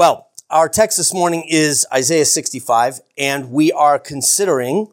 Well, 0.00 0.30
our 0.48 0.66
text 0.70 0.96
this 0.96 1.12
morning 1.12 1.44
is 1.46 1.86
Isaiah 1.92 2.24
65, 2.24 3.02
and 3.18 3.50
we 3.50 3.70
are 3.70 3.98
considering, 3.98 4.86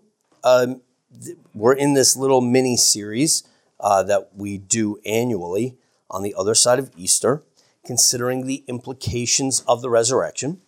um, 0.43 0.81
th- 1.23 1.37
we're 1.53 1.75
in 1.75 1.93
this 1.93 2.17
little 2.17 2.41
mini 2.41 2.75
series 2.75 3.43
uh, 3.79 4.03
that 4.03 4.31
we 4.35 4.57
do 4.57 4.99
annually 5.05 5.77
on 6.11 6.23
the 6.23 6.35
other 6.37 6.53
side 6.53 6.77
of 6.77 6.91
Easter, 6.97 7.41
considering 7.85 8.47
the 8.47 8.65
implications 8.67 9.61
of 9.61 9.81
the 9.81 9.89
resurrection. 9.89 10.59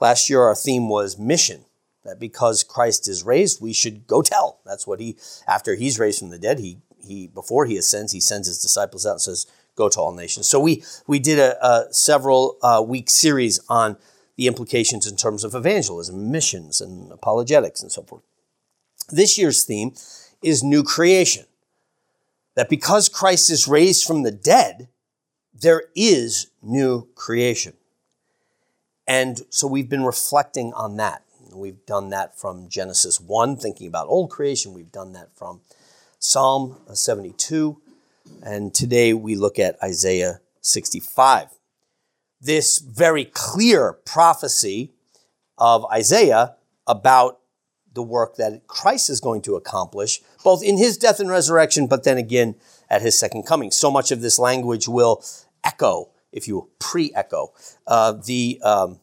Last 0.00 0.28
year, 0.28 0.42
our 0.42 0.56
theme 0.56 0.88
was 0.88 1.16
mission, 1.16 1.64
that 2.02 2.18
because 2.18 2.64
Christ 2.64 3.06
is 3.06 3.22
raised, 3.22 3.62
we 3.62 3.72
should 3.72 4.08
go 4.08 4.20
tell. 4.20 4.58
That's 4.66 4.84
what 4.84 4.98
he, 4.98 5.16
after 5.46 5.76
he's 5.76 6.00
raised 6.00 6.18
from 6.18 6.30
the 6.30 6.40
dead, 6.40 6.58
he, 6.58 6.78
he 7.00 7.28
before 7.28 7.66
he 7.66 7.76
ascends, 7.76 8.10
he 8.10 8.20
sends 8.20 8.48
his 8.48 8.60
disciples 8.60 9.06
out 9.06 9.12
and 9.12 9.20
says, 9.20 9.46
go 9.76 9.88
to 9.88 10.00
all 10.00 10.12
nations. 10.12 10.48
So 10.48 10.60
we 10.60 10.82
we 11.06 11.18
did 11.18 11.38
a, 11.38 11.66
a 11.66 11.92
several 11.92 12.58
uh, 12.62 12.82
week 12.86 13.10
series 13.10 13.60
on 13.68 13.96
the 14.36 14.46
implications 14.46 15.06
in 15.06 15.16
terms 15.16 15.44
of 15.44 15.54
evangelism, 15.54 16.30
missions, 16.30 16.80
and 16.80 17.12
apologetics, 17.12 17.82
and 17.82 17.92
so 17.92 18.02
forth. 18.02 18.22
This 19.10 19.38
year's 19.38 19.64
theme 19.64 19.94
is 20.42 20.62
new 20.62 20.82
creation. 20.82 21.46
That 22.54 22.68
because 22.68 23.08
Christ 23.08 23.50
is 23.50 23.66
raised 23.66 24.06
from 24.06 24.22
the 24.22 24.30
dead, 24.30 24.88
there 25.52 25.84
is 25.94 26.48
new 26.62 27.08
creation. 27.14 27.74
And 29.06 29.42
so 29.50 29.66
we've 29.66 29.88
been 29.88 30.04
reflecting 30.04 30.72
on 30.74 30.96
that. 30.96 31.22
We've 31.52 31.84
done 31.86 32.10
that 32.10 32.38
from 32.38 32.68
Genesis 32.68 33.20
1, 33.20 33.56
thinking 33.56 33.86
about 33.86 34.08
old 34.08 34.30
creation. 34.30 34.72
We've 34.72 34.90
done 34.90 35.12
that 35.12 35.36
from 35.36 35.60
Psalm 36.18 36.78
72 36.92 37.80
and 38.42 38.74
today 38.74 39.14
we 39.14 39.34
look 39.34 39.58
at 39.58 39.82
Isaiah 39.82 40.40
65. 40.60 41.48
This 42.40 42.78
very 42.78 43.24
clear 43.24 43.92
prophecy 43.92 44.92
of 45.56 45.84
Isaiah 45.86 46.56
about 46.86 47.40
the 47.92 48.02
work 48.02 48.36
that 48.36 48.66
Christ 48.66 49.08
is 49.08 49.20
going 49.20 49.40
to 49.42 49.54
accomplish, 49.54 50.20
both 50.42 50.62
in 50.62 50.76
his 50.76 50.98
death 50.98 51.20
and 51.20 51.30
resurrection, 51.30 51.86
but 51.86 52.04
then 52.04 52.18
again 52.18 52.56
at 52.90 53.02
his 53.02 53.18
second 53.18 53.44
coming. 53.44 53.70
So 53.70 53.90
much 53.90 54.10
of 54.10 54.20
this 54.20 54.38
language 54.38 54.88
will 54.88 55.24
echo, 55.62 56.10
if 56.32 56.46
you 56.48 56.56
will, 56.56 56.68
pre-echo, 56.78 57.52
uh, 57.86 58.12
the 58.12 58.60
um, 58.62 59.00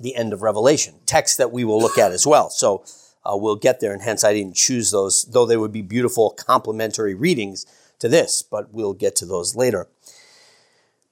the 0.00 0.16
end 0.16 0.32
of 0.32 0.40
Revelation, 0.40 0.94
text 1.04 1.36
that 1.36 1.52
we 1.52 1.62
will 1.62 1.78
look 1.78 1.98
at 1.98 2.10
as 2.10 2.26
well. 2.26 2.48
So 2.48 2.84
uh, 3.22 3.36
we'll 3.36 3.56
get 3.56 3.80
there, 3.80 3.92
and 3.92 4.00
hence 4.00 4.24
I 4.24 4.32
didn't 4.32 4.56
choose 4.56 4.90
those, 4.90 5.24
though 5.24 5.44
they 5.44 5.58
would 5.58 5.72
be 5.72 5.82
beautiful 5.82 6.30
complementary 6.30 7.14
readings 7.14 7.66
to 8.00 8.08
this, 8.08 8.42
but 8.42 8.72
we'll 8.72 8.94
get 8.94 9.16
to 9.16 9.26
those 9.26 9.54
later. 9.54 9.88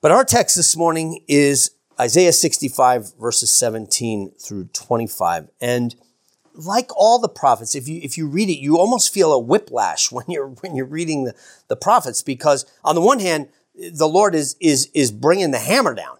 But 0.00 0.10
our 0.10 0.24
text 0.24 0.56
this 0.56 0.76
morning 0.76 1.24
is 1.28 1.72
Isaiah 2.00 2.32
65, 2.32 3.14
verses 3.18 3.52
17 3.52 4.32
through 4.38 4.66
25. 4.72 5.48
And 5.60 5.94
like 6.54 6.90
all 6.96 7.18
the 7.18 7.28
prophets, 7.28 7.74
if 7.74 7.88
you, 7.88 8.00
if 8.02 8.16
you 8.16 8.28
read 8.28 8.48
it, 8.48 8.58
you 8.58 8.78
almost 8.78 9.12
feel 9.12 9.32
a 9.32 9.38
whiplash 9.38 10.12
when 10.12 10.24
you're, 10.28 10.48
when 10.48 10.76
you're 10.76 10.86
reading 10.86 11.24
the, 11.24 11.34
the 11.68 11.76
prophets, 11.76 12.22
because 12.22 12.64
on 12.84 12.94
the 12.94 13.00
one 13.00 13.20
hand, 13.20 13.48
the 13.74 14.08
Lord 14.08 14.34
is, 14.34 14.56
is, 14.60 14.90
is 14.92 15.12
bringing 15.12 15.52
the 15.52 15.58
hammer 15.58 15.94
down 15.94 16.18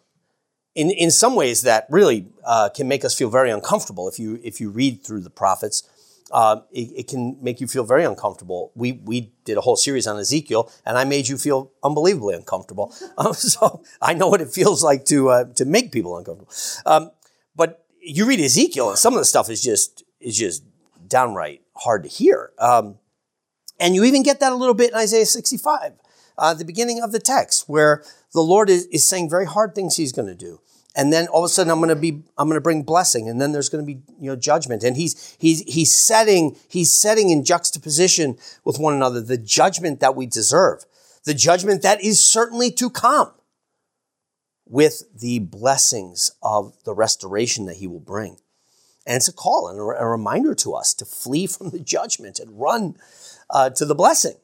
in, 0.74 0.90
in 0.92 1.10
some 1.10 1.34
ways 1.34 1.62
that 1.62 1.86
really 1.90 2.28
uh, 2.44 2.68
can 2.68 2.86
make 2.86 3.04
us 3.04 3.16
feel 3.16 3.30
very 3.30 3.50
uncomfortable 3.50 4.08
if 4.08 4.18
you, 4.18 4.38
if 4.44 4.60
you 4.60 4.70
read 4.70 5.02
through 5.02 5.20
the 5.20 5.30
prophets 5.30 5.82
uh, 6.30 6.60
it, 6.70 6.92
it, 6.94 7.08
can 7.08 7.38
make 7.42 7.60
you 7.60 7.66
feel 7.66 7.84
very 7.84 8.04
uncomfortable. 8.04 8.72
We, 8.74 8.92
we 8.92 9.32
did 9.44 9.56
a 9.56 9.60
whole 9.60 9.76
series 9.76 10.06
on 10.06 10.18
Ezekiel, 10.18 10.70
and 10.84 10.98
I 10.98 11.04
made 11.04 11.28
you 11.28 11.38
feel 11.38 11.72
unbelievably 11.82 12.34
uncomfortable. 12.34 12.94
Um, 13.18 13.32
so 13.32 13.82
I 14.00 14.14
know 14.14 14.28
what 14.28 14.40
it 14.40 14.50
feels 14.50 14.84
like 14.84 15.04
to, 15.06 15.30
uh, 15.30 15.44
to 15.54 15.64
make 15.64 15.90
people 15.90 16.16
uncomfortable. 16.16 16.52
Um, 16.86 17.10
but 17.56 17.84
you 18.00 18.26
read 18.26 18.38
Ezekiel, 18.38 18.90
and 18.90 18.98
some 18.98 19.14
of 19.14 19.18
the 19.18 19.24
stuff 19.24 19.50
is 19.50 19.60
just, 19.60 20.04
is 20.20 20.38
just 20.38 20.62
downright 21.08 21.62
hard 21.74 22.04
to 22.04 22.08
hear. 22.08 22.52
Um, 22.60 22.98
and 23.80 23.96
you 23.96 24.04
even 24.04 24.22
get 24.22 24.38
that 24.38 24.52
a 24.52 24.54
little 24.54 24.74
bit 24.74 24.90
in 24.90 24.96
Isaiah 24.96 25.26
65, 25.26 25.94
uh, 26.36 26.54
the 26.54 26.64
beginning 26.64 27.02
of 27.02 27.10
the 27.10 27.18
text, 27.18 27.68
where 27.68 28.04
the 28.32 28.40
Lord 28.40 28.70
is, 28.70 28.86
is 28.86 29.04
saying 29.04 29.30
very 29.30 29.46
hard 29.46 29.74
things 29.74 29.96
he's 29.96 30.12
going 30.12 30.28
to 30.28 30.34
do 30.34 30.60
and 30.98 31.12
then 31.12 31.28
all 31.28 31.44
of 31.44 31.46
a 31.46 31.48
sudden 31.48 31.70
I'm 31.70 31.78
going 31.78 31.88
to 31.88 31.96
be 31.96 32.24
I'm 32.36 32.48
going 32.48 32.56
to 32.56 32.60
bring 32.60 32.82
blessing 32.82 33.28
and 33.28 33.40
then 33.40 33.52
there's 33.52 33.68
going 33.68 33.86
to 33.86 33.86
be 33.86 34.02
you 34.20 34.28
know 34.28 34.36
judgment. 34.36 34.82
And 34.82 34.96
he's 34.96 35.36
he's 35.38 35.62
he's 35.62 35.94
setting 35.94 36.56
he's 36.68 36.92
setting 36.92 37.30
in 37.30 37.44
juxtaposition 37.44 38.36
with 38.64 38.78
one 38.78 38.94
another 38.94 39.20
the 39.20 39.38
judgment 39.38 40.00
that 40.00 40.16
we 40.16 40.26
deserve 40.26 40.84
the 41.24 41.34
judgment 41.34 41.82
that 41.82 42.02
is 42.02 42.18
certainly 42.18 42.70
to 42.72 42.90
come 42.90 43.32
with 44.66 45.04
the 45.18 45.38
blessings 45.38 46.32
of 46.42 46.74
the 46.84 46.94
restoration 46.94 47.66
that 47.66 47.76
he 47.76 47.86
will 47.86 48.00
bring. 48.00 48.38
And 49.06 49.16
it's 49.16 49.28
a 49.28 49.32
call 49.32 49.68
and 49.68 49.78
a, 49.78 50.06
reminder 50.06 50.54
to 50.56 50.74
us 50.74 50.92
to 50.94 51.04
flee 51.04 51.46
from 51.46 51.70
the 51.70 51.78
judgment 51.78 52.38
and 52.38 52.60
run 52.60 52.96
uh, 53.48 53.70
to 53.70 53.86
the 53.86 53.94
blessing. 53.94 54.34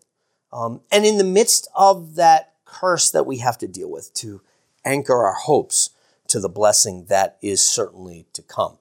Um, 0.53 0.81
and 0.91 1.05
in 1.05 1.19
the 1.19 1.25
midst 1.25 1.69
of 1.75 2.15
that 2.15 2.55
curse 2.65 3.11
that 3.11 3.27
we 3.27 3.39
have 3.39 3.59
to 3.59 3.69
deal 3.69 3.91
with 3.91 4.15
to 4.15 4.41
anchor 4.85 5.25
our 5.25 5.35
hopes 5.35 5.91
to 6.35 6.41
the 6.41 6.49
blessing 6.49 7.05
that 7.09 7.39
is 7.41 7.63
certainly 7.63 8.27
to 8.33 8.43
come. 8.43 8.77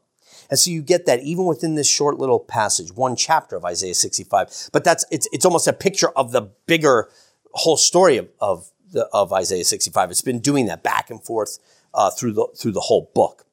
And 0.50 0.58
so 0.58 0.72
you 0.72 0.82
get 0.82 1.06
that 1.06 1.22
even 1.22 1.46
within 1.46 1.76
this 1.76 1.88
short 1.88 2.18
little 2.18 2.40
passage, 2.40 2.92
one 2.92 3.16
chapter 3.16 3.56
of 3.56 3.64
Isaiah 3.64 3.94
65. 3.94 4.70
But 4.74 4.84
that's 4.84 5.06
it's 5.12 5.28
it's 5.32 5.46
almost 5.46 5.68
a 5.68 5.74
picture 5.74 6.10
of 6.16 6.32
the 6.32 6.50
bigger 6.66 7.10
whole 7.52 7.78
story 7.78 8.18
of 8.18 8.30
of, 8.42 8.72
the, 8.92 9.08
of 9.14 9.32
Isaiah 9.32 9.64
65. 9.64 10.10
It's 10.10 10.22
been 10.22 10.40
doing 10.40 10.66
that 10.66 10.82
back 10.82 11.12
and 11.12 11.24
forth 11.24 11.60
uh, 11.94 12.10
through 12.10 12.34
the 12.34 12.48
through 12.58 12.72
the 12.72 12.82
whole 12.82 13.12
book. 13.14 13.46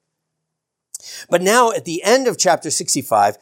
But 1.29 1.43
now 1.43 1.73
at 1.73 1.85
the 1.85 2.03
end 2.03 2.27
of 2.27 2.39
chapter 2.39 2.71
65, 2.71 3.37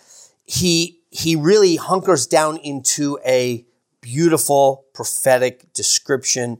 he 0.44 1.02
he 1.10 1.36
really 1.36 1.76
hunkers 1.76 2.26
down 2.26 2.56
into 2.56 3.20
a 3.24 3.64
beautiful 4.00 4.86
prophetic 4.92 5.72
description 5.72 6.58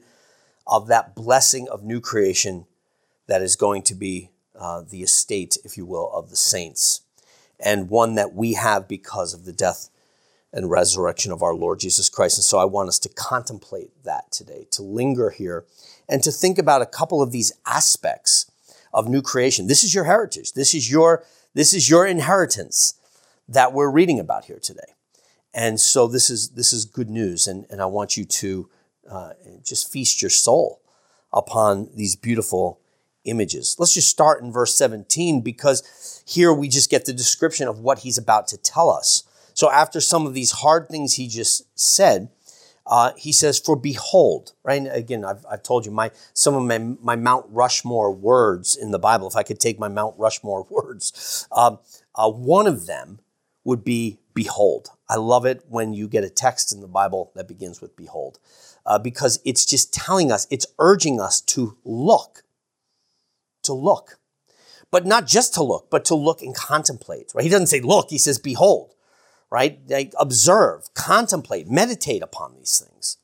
of 0.68 0.86
that 0.86 1.16
blessing 1.16 1.68
of 1.68 1.82
new 1.82 2.00
creation 2.00 2.66
that 3.28 3.42
is 3.42 3.54
going 3.54 3.82
to 3.82 3.94
be 3.94 4.30
uh, 4.58 4.82
the 4.82 5.02
estate, 5.02 5.56
if 5.64 5.76
you 5.76 5.86
will, 5.86 6.10
of 6.12 6.30
the 6.30 6.36
saints, 6.36 7.02
and 7.60 7.88
one 7.88 8.16
that 8.16 8.34
we 8.34 8.54
have 8.54 8.88
because 8.88 9.32
of 9.32 9.44
the 9.44 9.52
death 9.52 9.90
and 10.52 10.70
resurrection 10.70 11.30
of 11.30 11.42
our 11.42 11.54
Lord 11.54 11.78
Jesus 11.78 12.08
Christ. 12.08 12.38
And 12.38 12.44
so 12.44 12.58
I 12.58 12.64
want 12.64 12.88
us 12.88 12.98
to 13.00 13.08
contemplate 13.08 13.90
that 14.04 14.32
today, 14.32 14.66
to 14.72 14.82
linger 14.82 15.30
here, 15.30 15.64
and 16.08 16.22
to 16.22 16.32
think 16.32 16.58
about 16.58 16.82
a 16.82 16.86
couple 16.86 17.22
of 17.22 17.30
these 17.30 17.52
aspects 17.66 18.50
of 18.92 19.08
new 19.08 19.22
creation. 19.22 19.66
This 19.66 19.84
is 19.84 19.94
your 19.94 20.04
heritage. 20.04 20.54
This 20.54 20.74
is 20.74 20.90
your 20.90 21.24
this 21.54 21.74
is 21.74 21.90
your 21.90 22.06
inheritance 22.06 22.94
that 23.48 23.72
we're 23.72 23.90
reading 23.90 24.20
about 24.20 24.44
here 24.44 24.58
today. 24.60 24.94
And 25.52 25.80
so 25.80 26.06
this 26.06 26.30
is 26.30 26.50
this 26.50 26.72
is 26.72 26.84
good 26.84 27.10
news, 27.10 27.46
and, 27.46 27.66
and 27.70 27.80
I 27.80 27.86
want 27.86 28.16
you 28.16 28.24
to 28.24 28.70
uh, 29.10 29.30
just 29.64 29.92
feast 29.92 30.22
your 30.22 30.30
soul 30.30 30.80
upon 31.32 31.90
these 31.94 32.16
beautiful 32.16 32.80
images. 33.28 33.76
Let's 33.78 33.94
just 33.94 34.08
start 34.08 34.42
in 34.42 34.52
verse 34.52 34.74
17 34.74 35.40
because 35.40 36.22
here 36.26 36.52
we 36.52 36.68
just 36.68 36.90
get 36.90 37.04
the 37.04 37.12
description 37.12 37.68
of 37.68 37.80
what 37.80 38.00
he's 38.00 38.18
about 38.18 38.48
to 38.48 38.56
tell 38.56 38.90
us. 38.90 39.24
So 39.54 39.70
after 39.70 40.00
some 40.00 40.26
of 40.26 40.34
these 40.34 40.52
hard 40.52 40.88
things 40.88 41.14
he 41.14 41.26
just 41.26 41.64
said, 41.78 42.30
uh, 42.88 43.12
he 43.16 43.32
says, 43.32 43.58
"For 43.58 43.76
behold," 43.76 44.52
right? 44.64 44.80
And 44.80 44.88
again, 44.88 45.24
I've, 45.24 45.44
I've 45.50 45.62
told 45.62 45.84
you 45.84 45.92
my 45.92 46.10
some 46.32 46.54
of 46.54 46.62
my, 46.62 46.78
my 46.78 47.16
Mount 47.16 47.46
Rushmore 47.50 48.10
words 48.10 48.76
in 48.76 48.92
the 48.92 48.98
Bible. 48.98 49.28
If 49.28 49.36
I 49.36 49.42
could 49.42 49.60
take 49.60 49.78
my 49.78 49.88
Mount 49.88 50.14
Rushmore 50.18 50.66
words, 50.70 51.46
um, 51.52 51.78
uh, 52.14 52.30
one 52.30 52.66
of 52.66 52.86
them 52.86 53.20
would 53.64 53.84
be 53.84 54.18
"behold." 54.32 54.88
I 55.10 55.16
love 55.16 55.46
it 55.46 55.64
when 55.68 55.92
you 55.92 56.08
get 56.08 56.24
a 56.24 56.30
text 56.30 56.72
in 56.72 56.80
the 56.80 56.88
Bible 56.88 57.30
that 57.34 57.46
begins 57.46 57.82
with 57.82 57.94
"behold," 57.94 58.38
uh, 58.86 58.98
because 58.98 59.38
it's 59.44 59.66
just 59.66 59.92
telling 59.92 60.32
us, 60.32 60.46
it's 60.50 60.66
urging 60.78 61.20
us 61.20 61.42
to 61.42 61.76
look 61.84 62.42
to 63.68 63.72
look. 63.72 64.18
But 64.90 65.06
not 65.06 65.26
just 65.26 65.54
to 65.54 65.62
look, 65.62 65.88
but 65.90 66.04
to 66.06 66.14
look 66.14 66.42
and 66.42 66.54
contemplate, 66.54 67.32
right? 67.34 67.44
He 67.44 67.50
doesn't 67.50 67.66
say 67.68 67.80
look, 67.80 68.08
he 68.10 68.18
says 68.18 68.38
behold, 68.38 68.94
right? 69.50 69.86
They 69.86 70.10
observe, 70.18 70.92
contemplate, 70.94 71.68
meditate 71.68 72.22
upon 72.22 72.54
these 72.54 72.78
things. 72.78 73.18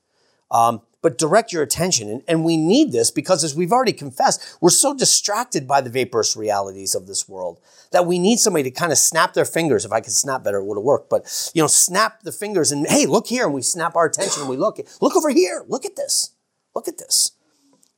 Um, 0.50 0.82
but 1.04 1.18
direct 1.18 1.52
your 1.52 1.62
attention. 1.62 2.08
And, 2.08 2.22
and, 2.26 2.44
we 2.44 2.56
need 2.56 2.90
this 2.90 3.10
because, 3.10 3.44
as 3.44 3.54
we've 3.54 3.72
already 3.72 3.92
confessed, 3.92 4.56
we're 4.62 4.70
so 4.70 4.94
distracted 4.94 5.68
by 5.68 5.82
the 5.82 5.90
vaporous 5.90 6.34
realities 6.34 6.94
of 6.94 7.06
this 7.06 7.28
world 7.28 7.60
that 7.90 8.06
we 8.06 8.18
need 8.18 8.38
somebody 8.38 8.62
to 8.64 8.70
kind 8.70 8.90
of 8.90 8.96
snap 8.96 9.34
their 9.34 9.44
fingers. 9.44 9.84
If 9.84 9.92
I 9.92 10.00
could 10.00 10.14
snap 10.14 10.42
better, 10.42 10.58
it 10.58 10.64
would 10.64 10.78
have 10.78 10.84
worked. 10.84 11.10
But, 11.10 11.50
you 11.54 11.62
know, 11.62 11.66
snap 11.66 12.22
the 12.22 12.32
fingers 12.32 12.72
and, 12.72 12.86
hey, 12.86 13.04
look 13.04 13.26
here. 13.26 13.44
And 13.44 13.52
we 13.52 13.60
snap 13.60 13.96
our 13.96 14.06
attention 14.06 14.42
and 14.42 14.48
we 14.48 14.56
look. 14.56 14.78
Look 15.02 15.14
over 15.14 15.28
here. 15.28 15.62
Look 15.68 15.84
at 15.84 15.94
this. 15.94 16.30
Look 16.74 16.88
at 16.88 16.96
this. 16.96 17.32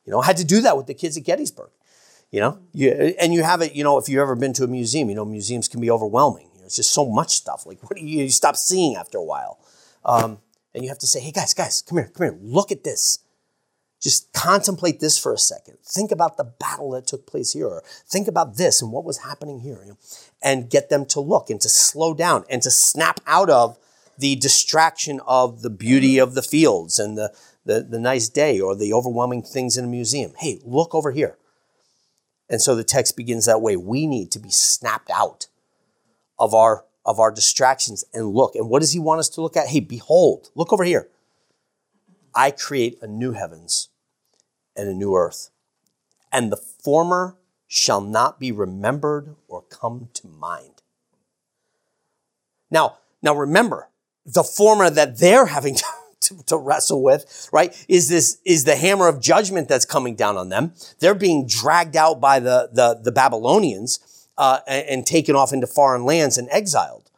You 0.04 0.10
know, 0.10 0.20
I 0.20 0.26
had 0.26 0.38
to 0.38 0.44
do 0.44 0.60
that 0.62 0.76
with 0.76 0.86
the 0.86 0.94
kids 0.94 1.16
at 1.16 1.22
Gettysburg. 1.22 1.70
You 2.32 2.40
know, 2.40 2.58
you, 2.72 2.90
and 2.90 3.32
you 3.32 3.42
have 3.44 3.62
it. 3.62 3.74
You 3.74 3.84
know, 3.84 3.98
if 3.98 4.08
you've 4.08 4.20
ever 4.20 4.34
been 4.34 4.52
to 4.54 4.64
a 4.64 4.66
museum, 4.66 5.08
you 5.08 5.14
know 5.14 5.24
museums 5.24 5.68
can 5.68 5.80
be 5.80 5.90
overwhelming. 5.90 6.48
You 6.54 6.60
know, 6.60 6.66
it's 6.66 6.76
just 6.76 6.92
so 6.92 7.06
much 7.06 7.30
stuff. 7.36 7.64
Like, 7.66 7.82
what 7.82 7.96
do 7.96 8.04
you, 8.04 8.24
you 8.24 8.30
stop 8.30 8.56
seeing 8.56 8.96
after 8.96 9.16
a 9.18 9.24
while? 9.24 9.58
Um, 10.04 10.38
and 10.74 10.82
you 10.82 10.90
have 10.90 10.98
to 10.98 11.06
say, 11.06 11.20
"Hey, 11.20 11.30
guys, 11.32 11.54
guys, 11.54 11.82
come 11.82 11.98
here, 11.98 12.10
come 12.14 12.26
here, 12.26 12.38
look 12.42 12.72
at 12.72 12.84
this. 12.84 13.20
just 14.02 14.32
contemplate 14.32 15.00
this 15.00 15.18
for 15.18 15.32
a 15.32 15.38
second. 15.38 15.78
Think 15.84 16.12
about 16.12 16.36
the 16.36 16.44
battle 16.44 16.90
that 16.90 17.06
took 17.06 17.26
place 17.26 17.52
here. 17.52 17.66
Or 17.66 17.82
think 18.06 18.28
about 18.28 18.56
this 18.56 18.82
and 18.82 18.92
what 18.92 19.04
was 19.04 19.18
happening 19.18 19.60
here. 19.60 19.80
You 19.82 19.92
know, 19.92 19.98
and 20.42 20.70
get 20.70 20.90
them 20.90 21.06
to 21.06 21.20
look 21.20 21.48
and 21.50 21.60
to 21.60 21.68
slow 21.68 22.14
down 22.14 22.44
and 22.50 22.62
to 22.62 22.70
snap 22.70 23.20
out 23.26 23.50
of 23.50 23.78
the 24.18 24.36
distraction 24.36 25.20
of 25.26 25.62
the 25.62 25.70
beauty 25.70 26.18
of 26.18 26.34
the 26.34 26.42
fields 26.42 26.98
and 26.98 27.18
the, 27.18 27.34
the, 27.64 27.82
the 27.82 27.98
nice 27.98 28.28
day 28.28 28.60
or 28.60 28.74
the 28.74 28.92
overwhelming 28.92 29.42
things 29.42 29.76
in 29.76 29.84
a 29.84 29.88
museum. 29.88 30.32
Hey, 30.38 30.60
look 30.64 30.94
over 30.94 31.10
here. 31.12 31.36
And 32.48 32.62
so 32.62 32.74
the 32.74 32.84
text 32.84 33.16
begins 33.16 33.46
that 33.46 33.60
way. 33.60 33.76
We 33.76 34.06
need 34.06 34.30
to 34.32 34.38
be 34.38 34.50
snapped 34.50 35.10
out 35.10 35.48
of 36.38 36.54
our 36.54 36.84
of 37.04 37.20
our 37.20 37.30
distractions 37.30 38.04
and 38.12 38.34
look. 38.34 38.56
And 38.56 38.68
what 38.68 38.80
does 38.80 38.92
he 38.92 38.98
want 38.98 39.20
us 39.20 39.28
to 39.30 39.40
look 39.40 39.56
at? 39.56 39.68
Hey, 39.68 39.80
behold, 39.80 40.50
look 40.56 40.72
over 40.72 40.82
here. 40.82 41.08
I 42.34 42.50
create 42.50 42.98
a 43.00 43.06
new 43.06 43.32
heavens 43.32 43.88
and 44.74 44.88
a 44.88 44.94
new 44.94 45.14
earth. 45.14 45.50
And 46.32 46.50
the 46.50 46.56
former 46.56 47.36
shall 47.68 48.00
not 48.00 48.40
be 48.40 48.50
remembered 48.50 49.36
or 49.46 49.62
come 49.62 50.08
to 50.14 50.26
mind. 50.26 50.82
Now, 52.70 52.98
now 53.22 53.34
remember, 53.36 53.88
the 54.24 54.42
former 54.42 54.90
that 54.90 55.18
they're 55.18 55.46
having 55.46 55.76
to, 56.20 56.42
to, 56.46 56.56
wrestle 56.56 57.02
with, 57.02 57.48
right, 57.52 57.84
is 57.88 58.08
this, 58.08 58.38
is 58.44 58.64
the 58.64 58.76
hammer 58.76 59.08
of 59.08 59.20
judgment 59.20 59.68
that's 59.68 59.84
coming 59.84 60.14
down 60.14 60.36
on 60.36 60.48
them. 60.48 60.72
They're 60.98 61.14
being 61.14 61.46
dragged 61.46 61.96
out 61.96 62.20
by 62.20 62.40
the, 62.40 62.70
the, 62.72 63.00
the 63.02 63.12
Babylonians 63.12 64.28
uh, 64.38 64.60
and, 64.66 64.88
and 64.88 65.06
taken 65.06 65.36
off 65.36 65.52
into 65.52 65.66
foreign 65.66 66.04
lands 66.04 66.38
and 66.38 66.48
exiled, 66.50 67.10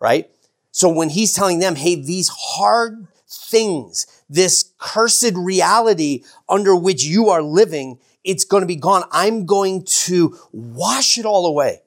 right? 0.00 0.30
So 0.70 0.88
when 0.88 1.10
he's 1.10 1.32
telling 1.32 1.58
them, 1.58 1.76
hey, 1.76 1.94
these 1.96 2.28
hard 2.28 3.08
things, 3.28 4.06
this 4.28 4.72
cursed 4.78 5.32
reality 5.34 6.24
under 6.48 6.76
which 6.76 7.04
you 7.04 7.28
are 7.30 7.42
living, 7.42 7.98
it's 8.24 8.44
going 8.44 8.60
to 8.60 8.66
be 8.66 8.76
gone. 8.76 9.04
I'm 9.10 9.46
going 9.46 9.84
to 9.84 10.36
wash 10.52 11.18
it 11.18 11.24
all 11.24 11.46
away. 11.46 11.82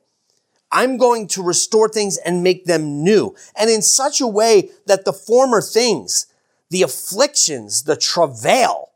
I'm 0.72 0.98
going 0.98 1.28
to 1.30 1.44
restore 1.44 1.90
things 1.90 2.18
and 2.18 2.44
make 2.44 2.66
them 2.66 3.04
new. 3.04 3.36
And 3.56 3.70
in 3.70 3.82
such 3.82 4.22
a 4.22 4.28
way 4.28 4.70
that 4.86 5.04
the 5.06 5.14
former 5.14 5.62
things, 5.62 6.28
the 6.72 6.84
afflictions, 6.84 7.84
the 7.84 7.98
travail 7.98 8.92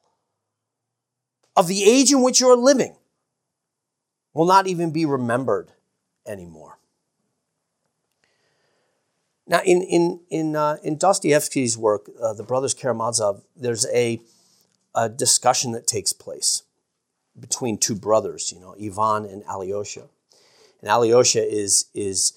of 1.58 1.68
the 1.68 1.84
age 1.84 2.12
in 2.12 2.22
which 2.22 2.40
you're 2.40 2.56
living 2.56 2.96
will 4.34 4.46
not 4.46 4.66
even 4.66 4.92
be 4.92 5.06
remembered 5.06 5.74
anymore. 6.26 6.80
Now, 9.46 9.62
in 9.64 9.82
in 9.82 10.22
in 10.30 10.56
uh, 10.56 10.78
in 10.84 10.98
Dostoevsky's 10.98 11.78
work, 11.78 12.10
uh, 12.20 12.34
the 12.34 12.44
brothers 12.44 12.74
Karamazov, 12.74 13.44
there's 13.56 13.86
a, 13.94 14.22
a 14.96 15.10
discussion 15.10 15.74
that 15.74 15.86
takes 15.86 16.14
place 16.14 16.64
between 17.38 17.78
two 17.78 17.96
brothers, 17.96 18.54
you 18.54 18.60
know, 18.60 18.74
Ivan 18.82 19.26
and 19.26 19.44
Alyosha. 19.44 20.08
And 20.80 20.90
Alyosha 20.90 21.46
is 21.46 21.86
is 21.94 22.34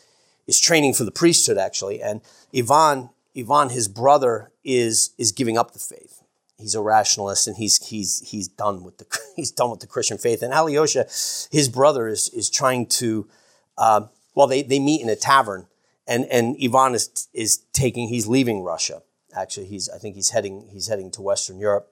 is 0.49 0.59
training 0.59 0.95
for 0.95 1.05
the 1.05 1.13
priesthood 1.13 1.59
actually, 1.59 2.03
and 2.03 2.23
Ivan 2.55 3.11
Ivan, 3.37 3.71
his 3.71 3.89
brother, 3.89 4.53
is 4.65 5.15
is 5.19 5.33
giving 5.33 5.59
up 5.59 5.73
the 5.73 5.79
faith. 5.79 6.23
He's 6.57 6.75
a 6.75 6.81
rationalist, 6.81 7.47
and 7.47 7.57
he's 7.57 7.87
he's 7.87 8.21
he's 8.29 8.49
done 8.49 8.83
with 8.85 8.99
the 8.99 9.07
he's 9.37 9.51
done 9.51 9.71
with 9.71 9.81
the 9.81 9.87
Christian 9.87 10.19
faith. 10.19 10.43
And 10.43 10.53
Alyosha, 10.53 11.05
his 11.51 11.69
brother, 11.69 12.09
is 12.09 12.29
is 12.31 12.51
trying 12.51 12.87
to. 12.87 13.29
Uh, 13.77 14.07
well, 14.35 14.47
they, 14.47 14.63
they 14.63 14.79
meet 14.79 15.01
in 15.01 15.09
a 15.09 15.17
tavern 15.17 15.67
and 16.09 16.25
and 16.27 16.57
Ivan 16.61 16.95
is 16.95 17.29
is 17.33 17.59
taking 17.73 18.09
he's 18.09 18.27
leaving 18.27 18.63
Russia. 18.63 19.03
Actually, 19.37 19.67
he's 19.67 19.89
I 19.91 19.99
think 19.99 20.17
he's 20.17 20.31
heading 20.31 20.67
he's 20.73 20.89
heading 20.89 21.11
to 21.13 21.23
Western 21.23 21.61
Europe. 21.61 21.89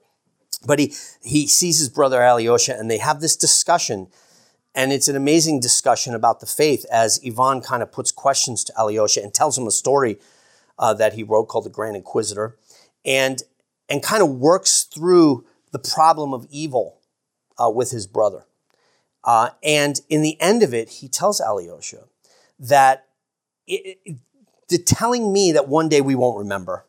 But 0.67 0.79
he 0.79 0.95
he 1.23 1.47
sees 1.47 1.79
his 1.79 1.91
brother 1.91 2.23
Alyosha 2.23 2.77
and 2.77 2.91
they 2.91 2.99
have 2.99 3.21
this 3.21 3.37
discussion 3.37 4.09
and 4.75 4.93
it's 4.93 5.09
an 5.09 5.17
amazing 5.17 5.61
discussion 5.61 6.15
about 6.15 6.41
the 6.41 6.47
faith 6.47 6.85
as 6.91 7.21
Ivan 7.25 7.61
kind 7.61 7.83
of 7.83 7.93
puts 7.93 8.11
questions 8.11 8.65
to 8.65 8.73
Alyosha 8.79 9.23
and 9.23 9.33
tells 9.33 9.57
him 9.57 9.67
a 9.67 9.71
story 9.71 10.19
uh, 10.79 10.95
that 10.95 11.15
he 11.15 11.23
wrote 11.23 11.47
called 11.47 11.65
The 11.65 11.71
Grand 11.71 11.97
Inquisitor 11.97 12.57
and 13.05 13.43
and 13.89 14.03
kind 14.03 14.23
of 14.23 14.31
works 14.31 14.83
through 14.83 15.45
the 15.71 15.79
problem 15.79 16.33
of 16.33 16.47
evil 16.51 17.01
uh, 17.59 17.71
with 17.71 17.91
his 17.91 18.07
brother. 18.07 18.45
Uh, 19.23 19.51
and 19.63 20.01
in 20.09 20.23
the 20.23 20.41
end 20.41 20.63
of 20.63 20.75
it, 20.75 20.89
he 20.89 21.09
tells 21.09 21.41
Alyosha 21.41 22.05
that 22.59 23.07
it, 23.67 23.99
it, 24.05 24.17
the 24.69 24.79
telling 24.79 25.33
me 25.33 25.53
that 25.53 25.69
one 25.69 25.89
day 25.89 26.01
we 26.01 26.15
won't 26.15 26.39
remember, 26.39 26.85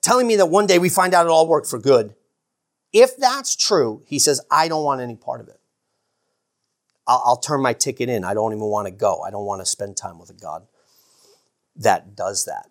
telling 0.00 0.26
me 0.26 0.36
that 0.36 0.46
one 0.46 0.66
day 0.66 0.78
we 0.78 0.88
find 0.88 1.14
out 1.14 1.26
it 1.26 1.30
all 1.30 1.48
worked 1.48 1.68
for 1.68 1.78
good. 1.78 2.14
If 2.92 3.16
that's 3.16 3.56
true, 3.56 4.02
he 4.06 4.18
says, 4.18 4.40
I 4.50 4.68
don't 4.68 4.84
want 4.84 5.00
any 5.00 5.16
part 5.16 5.40
of 5.40 5.48
it. 5.48 5.60
I'll, 7.06 7.22
I'll 7.24 7.36
turn 7.38 7.62
my 7.62 7.72
ticket 7.72 8.08
in. 8.08 8.24
I 8.24 8.34
don't 8.34 8.52
even 8.52 8.64
want 8.64 8.86
to 8.86 8.92
go. 8.92 9.22
I 9.22 9.30
don't 9.30 9.46
want 9.46 9.62
to 9.62 9.66
spend 9.66 9.96
time 9.96 10.18
with 10.18 10.30
a 10.30 10.34
God 10.34 10.66
that 11.76 12.14
does 12.16 12.44
that. 12.44 12.68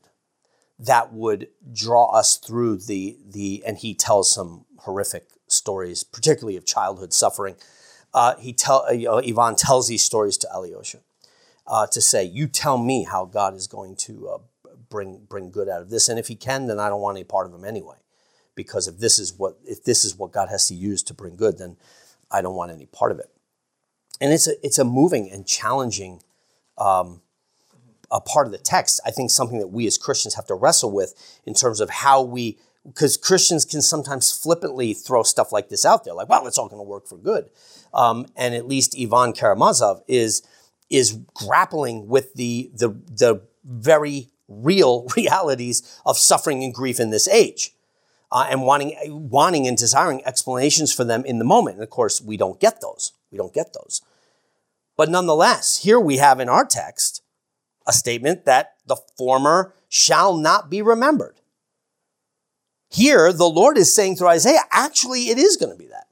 That 0.79 1.13
would 1.13 1.49
draw 1.71 2.07
us 2.07 2.37
through 2.37 2.77
the, 2.77 3.17
the 3.27 3.63
and 3.65 3.77
he 3.77 3.93
tells 3.93 4.33
some 4.33 4.65
horrific 4.79 5.27
stories, 5.47 6.03
particularly 6.03 6.57
of 6.57 6.65
childhood 6.65 7.13
suffering. 7.13 7.55
Uh, 8.13 8.35
he 8.37 8.51
tell, 8.53 8.85
uh, 8.89 9.17
Ivan 9.17 9.55
tells 9.55 9.87
these 9.87 10.03
stories 10.03 10.37
to 10.39 10.47
Alyosha 10.53 10.99
uh, 11.67 11.87
to 11.87 12.01
say, 12.01 12.23
You 12.23 12.47
tell 12.47 12.77
me 12.77 13.03
how 13.03 13.25
God 13.25 13.55
is 13.55 13.67
going 13.67 13.95
to 13.97 14.29
uh, 14.29 14.37
bring, 14.89 15.25
bring 15.29 15.51
good 15.51 15.69
out 15.69 15.81
of 15.81 15.89
this. 15.89 16.09
And 16.09 16.19
if 16.19 16.27
He 16.27 16.35
can, 16.35 16.67
then 16.67 16.79
I 16.79 16.89
don't 16.89 17.01
want 17.01 17.17
any 17.17 17.23
part 17.23 17.47
of 17.47 17.53
Him 17.53 17.65
anyway. 17.65 17.97
Because 18.55 18.87
if 18.87 18.97
this 18.97 19.17
is 19.17 19.33
what 19.33 19.57
if 19.65 19.83
this 19.85 20.03
is 20.03 20.17
what 20.17 20.33
God 20.33 20.49
has 20.49 20.67
to 20.67 20.75
use 20.75 21.01
to 21.03 21.13
bring 21.13 21.37
good, 21.37 21.57
then 21.57 21.77
I 22.29 22.41
don't 22.41 22.55
want 22.55 22.71
any 22.71 22.85
part 22.85 23.11
of 23.11 23.19
it. 23.19 23.31
And 24.19 24.33
it's 24.33 24.45
a 24.45 24.53
it's 24.63 24.77
a 24.77 24.83
moving 24.83 25.31
and 25.31 25.47
challenging 25.47 26.21
um, 26.77 27.21
a 28.11 28.21
part 28.21 28.45
of 28.45 28.51
the 28.51 28.57
text. 28.57 28.99
I 29.05 29.11
think 29.11 29.31
something 29.31 29.59
that 29.59 29.67
we 29.67 29.87
as 29.87 29.97
Christians 29.97 30.35
have 30.35 30.45
to 30.47 30.55
wrestle 30.55 30.91
with 30.91 31.39
in 31.45 31.53
terms 31.53 31.79
of 31.79 31.89
how 31.89 32.21
we 32.21 32.57
because 32.85 33.15
Christians 33.15 33.63
can 33.63 33.81
sometimes 33.81 34.31
flippantly 34.31 34.93
throw 34.93 35.21
stuff 35.21 35.51
like 35.51 35.69
this 35.69 35.85
out 35.85 36.03
there, 36.03 36.15
like, 36.15 36.27
well, 36.27 36.47
it's 36.47 36.57
all 36.57 36.67
going 36.67 36.79
to 36.79 36.89
work 36.89 37.07
for 37.07 37.17
good. 37.17 37.49
Um, 37.93 38.25
and 38.35 38.55
at 38.55 38.67
least 38.67 38.95
Ivan 38.99 39.33
Karamazov 39.33 40.01
is 40.07 40.41
is 40.89 41.17
grappling 41.33 42.07
with 42.07 42.33
the, 42.33 42.69
the, 42.73 42.89
the 42.89 43.41
very 43.63 44.27
real 44.49 45.07
realities 45.15 45.99
of 46.05 46.17
suffering 46.17 46.63
and 46.63 46.73
grief 46.73 46.99
in 46.99 47.09
this 47.09 47.27
age. 47.27 47.71
Uh, 48.33 48.47
and 48.49 48.63
wanting, 48.63 48.95
wanting 49.29 49.67
and 49.67 49.77
desiring 49.77 50.25
explanations 50.25 50.93
for 50.93 51.03
them 51.03 51.25
in 51.25 51.37
the 51.37 51.43
moment. 51.43 51.75
And 51.75 51.83
of 51.83 51.89
course, 51.89 52.21
we 52.21 52.37
don't 52.37 52.61
get 52.61 52.79
those. 52.79 53.11
We 53.29 53.37
don't 53.37 53.53
get 53.53 53.73
those. 53.73 54.01
But 54.95 55.09
nonetheless, 55.09 55.83
here 55.83 55.99
we 55.99 56.15
have 56.17 56.39
in 56.39 56.47
our 56.47 56.65
text 56.65 57.20
a 57.91 57.93
statement 57.93 58.45
that 58.45 58.75
the 58.85 58.97
former 59.17 59.73
shall 59.89 60.37
not 60.37 60.69
be 60.69 60.81
remembered. 60.81 61.35
Here, 62.89 63.31
the 63.31 63.49
Lord 63.49 63.77
is 63.77 63.93
saying 63.93 64.15
through 64.15 64.29
Isaiah, 64.29 64.61
actually, 64.71 65.29
it 65.29 65.37
is 65.37 65.57
going 65.57 65.71
to 65.71 65.77
be 65.77 65.87
that 65.87 66.07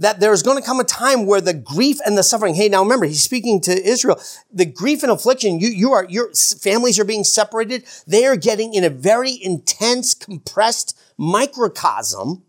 that 0.00 0.20
there's 0.20 0.42
going 0.42 0.56
to 0.56 0.64
come 0.64 0.78
a 0.78 0.84
time 0.84 1.26
where 1.26 1.40
the 1.40 1.52
grief 1.52 1.98
and 2.06 2.16
the 2.16 2.22
suffering, 2.22 2.54
hey, 2.54 2.68
now 2.68 2.82
remember, 2.82 3.06
he's 3.06 3.22
speaking 3.22 3.60
to 3.62 3.84
Israel. 3.84 4.20
The 4.52 4.64
grief 4.64 5.02
and 5.02 5.10
affliction, 5.10 5.58
you, 5.58 5.68
you 5.68 5.92
are, 5.92 6.06
your 6.08 6.32
families 6.32 6.98
are 6.98 7.04
being 7.04 7.24
separated. 7.24 7.84
They 8.06 8.24
are 8.24 8.36
getting 8.36 8.74
in 8.74 8.84
a 8.84 8.90
very 8.90 9.36
intense, 9.42 10.14
compressed 10.14 10.96
microcosm, 11.16 12.44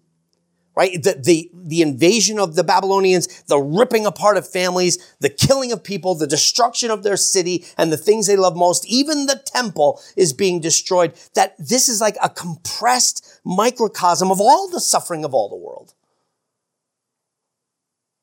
right? 0.79 1.03
The, 1.03 1.21
the, 1.21 1.51
the 1.53 1.81
invasion 1.81 2.39
of 2.39 2.55
the 2.55 2.63
Babylonians, 2.63 3.43
the 3.49 3.59
ripping 3.59 4.05
apart 4.05 4.37
of 4.37 4.49
families, 4.49 4.97
the 5.19 5.27
killing 5.27 5.73
of 5.73 5.83
people, 5.83 6.15
the 6.15 6.25
destruction 6.25 6.89
of 6.89 7.03
their 7.03 7.17
city 7.17 7.65
and 7.77 7.91
the 7.91 7.97
things 7.97 8.27
they 8.27 8.37
love 8.37 8.55
most. 8.55 8.85
Even 8.87 9.25
the 9.25 9.43
temple 9.45 10.01
is 10.15 10.31
being 10.31 10.61
destroyed. 10.61 11.13
That 11.35 11.53
this 11.59 11.89
is 11.89 11.99
like 11.99 12.15
a 12.23 12.29
compressed 12.29 13.41
microcosm 13.43 14.31
of 14.31 14.39
all 14.39 14.69
the 14.69 14.79
suffering 14.79 15.25
of 15.25 15.33
all 15.33 15.49
the 15.49 15.57
world. 15.57 15.95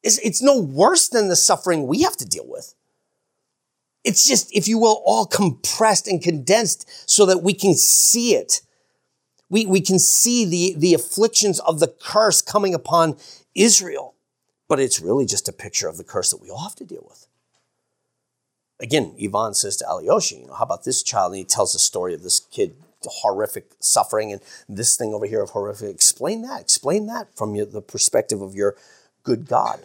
It's, 0.02 0.16
it's 0.20 0.40
no 0.40 0.58
worse 0.58 1.10
than 1.10 1.28
the 1.28 1.36
suffering 1.36 1.86
we 1.86 2.04
have 2.04 2.16
to 2.16 2.26
deal 2.26 2.46
with. 2.48 2.74
It's 4.02 4.26
just, 4.26 4.50
if 4.56 4.66
you 4.66 4.78
will, 4.78 5.02
all 5.04 5.26
compressed 5.26 6.08
and 6.08 6.22
condensed 6.22 6.88
so 7.06 7.26
that 7.26 7.42
we 7.42 7.52
can 7.52 7.74
see 7.74 8.34
it. 8.34 8.62
We, 9.48 9.66
we 9.66 9.80
can 9.80 9.98
see 9.98 10.44
the, 10.44 10.74
the 10.78 10.94
afflictions 10.94 11.60
of 11.60 11.80
the 11.80 11.88
curse 11.88 12.42
coming 12.42 12.74
upon 12.74 13.16
Israel. 13.54 14.14
But 14.68 14.80
it's 14.80 15.00
really 15.00 15.26
just 15.26 15.48
a 15.48 15.52
picture 15.52 15.86
of 15.88 15.96
the 15.96 16.04
curse 16.04 16.32
that 16.32 16.42
we 16.42 16.50
all 16.50 16.64
have 16.64 16.74
to 16.76 16.84
deal 16.84 17.04
with. 17.08 17.26
Again, 18.80 19.14
Ivan 19.22 19.54
says 19.54 19.76
to 19.78 19.88
Alyosha, 19.88 20.36
you 20.36 20.46
know, 20.46 20.54
how 20.54 20.64
about 20.64 20.84
this 20.84 21.02
child? 21.02 21.32
And 21.32 21.38
he 21.38 21.44
tells 21.44 21.72
the 21.72 21.78
story 21.78 22.14
of 22.14 22.22
this 22.22 22.40
kid, 22.40 22.74
horrific 23.04 23.72
suffering, 23.78 24.32
and 24.32 24.40
this 24.68 24.96
thing 24.96 25.14
over 25.14 25.26
here 25.26 25.40
of 25.40 25.50
horrific. 25.50 25.94
Explain 25.94 26.42
that. 26.42 26.60
Explain 26.60 27.06
that 27.06 27.28
from 27.36 27.54
the 27.54 27.80
perspective 27.80 28.42
of 28.42 28.54
your 28.54 28.76
good 29.22 29.46
God. 29.46 29.80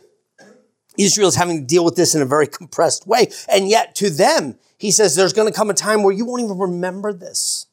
Israel's 0.97 1.35
having 1.35 1.61
to 1.61 1.65
deal 1.65 1.85
with 1.85 1.95
this 1.95 2.15
in 2.15 2.21
a 2.21 2.25
very 2.25 2.47
compressed 2.47 3.07
way. 3.07 3.27
And 3.47 3.69
yet 3.69 3.95
to 3.95 4.09
them, 4.09 4.57
he 4.77 4.91
says 4.91 5.15
there's 5.15 5.33
going 5.33 5.47
to 5.47 5.55
come 5.57 5.69
a 5.69 5.73
time 5.73 6.03
where 6.03 6.13
you 6.13 6.25
won't 6.25 6.43
even 6.43 6.57
remember 6.57 7.13
this. 7.13 7.67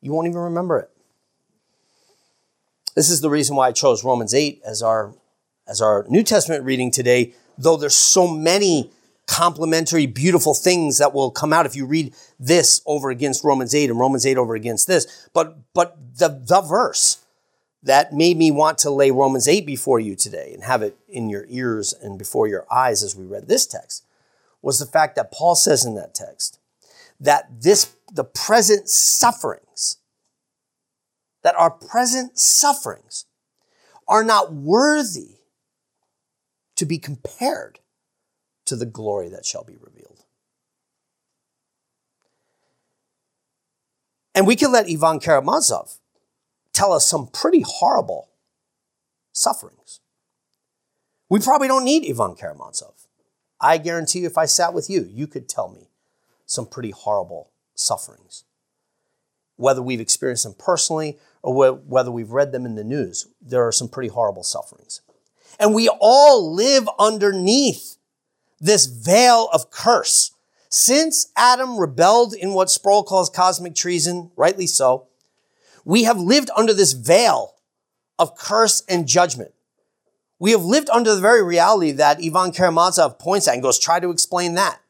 You 0.00 0.12
won't 0.12 0.28
even 0.28 0.40
remember 0.40 0.78
it. 0.78 0.90
This 2.94 3.10
is 3.10 3.20
the 3.20 3.30
reason 3.30 3.56
why 3.56 3.68
I 3.68 3.72
chose 3.72 4.04
Romans 4.04 4.34
8 4.34 4.62
as 4.64 4.82
our, 4.82 5.14
as 5.66 5.80
our 5.80 6.04
New 6.08 6.22
Testament 6.22 6.64
reading 6.64 6.90
today, 6.90 7.34
though 7.56 7.76
there's 7.76 7.94
so 7.94 8.26
many 8.26 8.90
complementary, 9.26 10.06
beautiful 10.06 10.54
things 10.54 10.98
that 10.98 11.14
will 11.14 11.30
come 11.30 11.52
out 11.52 11.66
if 11.66 11.76
you 11.76 11.86
read 11.86 12.12
this 12.38 12.82
over 12.84 13.10
against 13.10 13.44
Romans 13.44 13.74
8 13.74 13.90
and 13.90 13.98
Romans 13.98 14.26
8 14.26 14.36
over 14.36 14.54
against 14.54 14.86
this. 14.88 15.28
But, 15.32 15.56
but 15.72 15.96
the, 16.18 16.28
the 16.28 16.60
verse 16.60 17.24
that 17.82 18.12
made 18.12 18.36
me 18.36 18.50
want 18.50 18.78
to 18.78 18.90
lay 18.90 19.10
Romans 19.10 19.48
8 19.48 19.64
before 19.66 20.00
you 20.00 20.16
today 20.16 20.50
and 20.52 20.64
have 20.64 20.82
it 20.82 20.96
in 21.08 21.30
your 21.30 21.46
ears 21.48 21.94
and 22.02 22.18
before 22.18 22.46
your 22.46 22.66
eyes 22.72 23.02
as 23.02 23.16
we 23.16 23.24
read 23.24 23.48
this 23.48 23.66
text 23.66 24.04
was 24.62 24.78
the 24.78 24.86
fact 24.86 25.16
that 25.16 25.32
Paul 25.32 25.54
says 25.54 25.84
in 25.84 25.94
that 25.94 26.14
text 26.14 26.58
that 27.20 27.62
this, 27.62 27.94
the 28.12 28.24
present 28.24 28.88
sufferings, 28.88 29.98
that 31.42 31.54
our 31.56 31.70
present 31.70 32.38
sufferings 32.38 33.26
are 34.08 34.24
not 34.24 34.52
worthy 34.52 35.36
to 36.76 36.86
be 36.86 36.98
compared 36.98 37.78
to 38.64 38.74
the 38.74 38.86
glory 38.86 39.28
that 39.28 39.44
shall 39.44 39.64
be 39.64 39.76
revealed. 39.80 40.24
And 44.34 44.46
we 44.46 44.56
can 44.56 44.72
let 44.72 44.86
Ivan 44.88 45.20
Karamazov 45.20 45.98
tell 46.72 46.92
us 46.92 47.06
some 47.06 47.26
pretty 47.26 47.62
horrible 47.66 48.30
sufferings. 49.32 50.00
We 51.28 51.40
probably 51.40 51.68
don't 51.68 51.84
need 51.84 52.08
Ivan 52.08 52.34
Karamazov. 52.34 53.06
I 53.60 53.76
guarantee 53.76 54.20
you, 54.20 54.26
if 54.26 54.38
I 54.38 54.46
sat 54.46 54.72
with 54.72 54.88
you, 54.88 55.08
you 55.12 55.26
could 55.26 55.48
tell 55.48 55.68
me 55.68 55.89
some 56.50 56.66
pretty 56.66 56.90
horrible 56.90 57.52
sufferings. 57.76 58.44
Whether 59.56 59.82
we've 59.82 60.00
experienced 60.00 60.44
them 60.44 60.54
personally 60.58 61.18
or 61.42 61.74
whether 61.74 62.10
we've 62.10 62.32
read 62.32 62.50
them 62.50 62.66
in 62.66 62.74
the 62.74 62.82
news, 62.82 63.28
there 63.40 63.66
are 63.66 63.72
some 63.72 63.88
pretty 63.88 64.08
horrible 64.08 64.42
sufferings. 64.42 65.00
And 65.60 65.74
we 65.74 65.88
all 66.00 66.52
live 66.52 66.88
underneath 66.98 67.98
this 68.58 68.86
veil 68.86 69.48
of 69.52 69.70
curse. 69.70 70.32
Since 70.68 71.30
Adam 71.36 71.78
rebelled 71.78 72.34
in 72.34 72.52
what 72.52 72.70
Sproul 72.70 73.04
calls 73.04 73.30
cosmic 73.30 73.74
treason, 73.74 74.32
rightly 74.36 74.66
so, 74.66 75.06
we 75.84 76.04
have 76.04 76.18
lived 76.18 76.50
under 76.56 76.74
this 76.74 76.92
veil 76.92 77.54
of 78.18 78.36
curse 78.36 78.82
and 78.88 79.06
judgment. 79.06 79.52
We 80.38 80.50
have 80.50 80.64
lived 80.64 80.90
under 80.90 81.14
the 81.14 81.20
very 81.20 81.44
reality 81.44 81.92
that 81.92 82.18
Ivan 82.18 82.50
Karamazov 82.50 83.18
points 83.18 83.46
at 83.46 83.54
and 83.54 83.62
goes, 83.62 83.78
try 83.78 84.00
to 84.00 84.10
explain 84.10 84.54
that. 84.54 84.80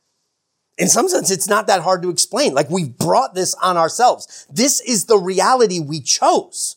In 0.80 0.88
some 0.88 1.10
sense, 1.10 1.30
it's 1.30 1.46
not 1.46 1.66
that 1.66 1.82
hard 1.82 2.00
to 2.02 2.08
explain. 2.08 2.54
Like 2.54 2.70
we've 2.70 2.96
brought 2.96 3.34
this 3.34 3.54
on 3.56 3.76
ourselves. 3.76 4.46
This 4.50 4.80
is 4.80 5.04
the 5.04 5.18
reality 5.18 5.78
we 5.78 6.00
chose 6.00 6.76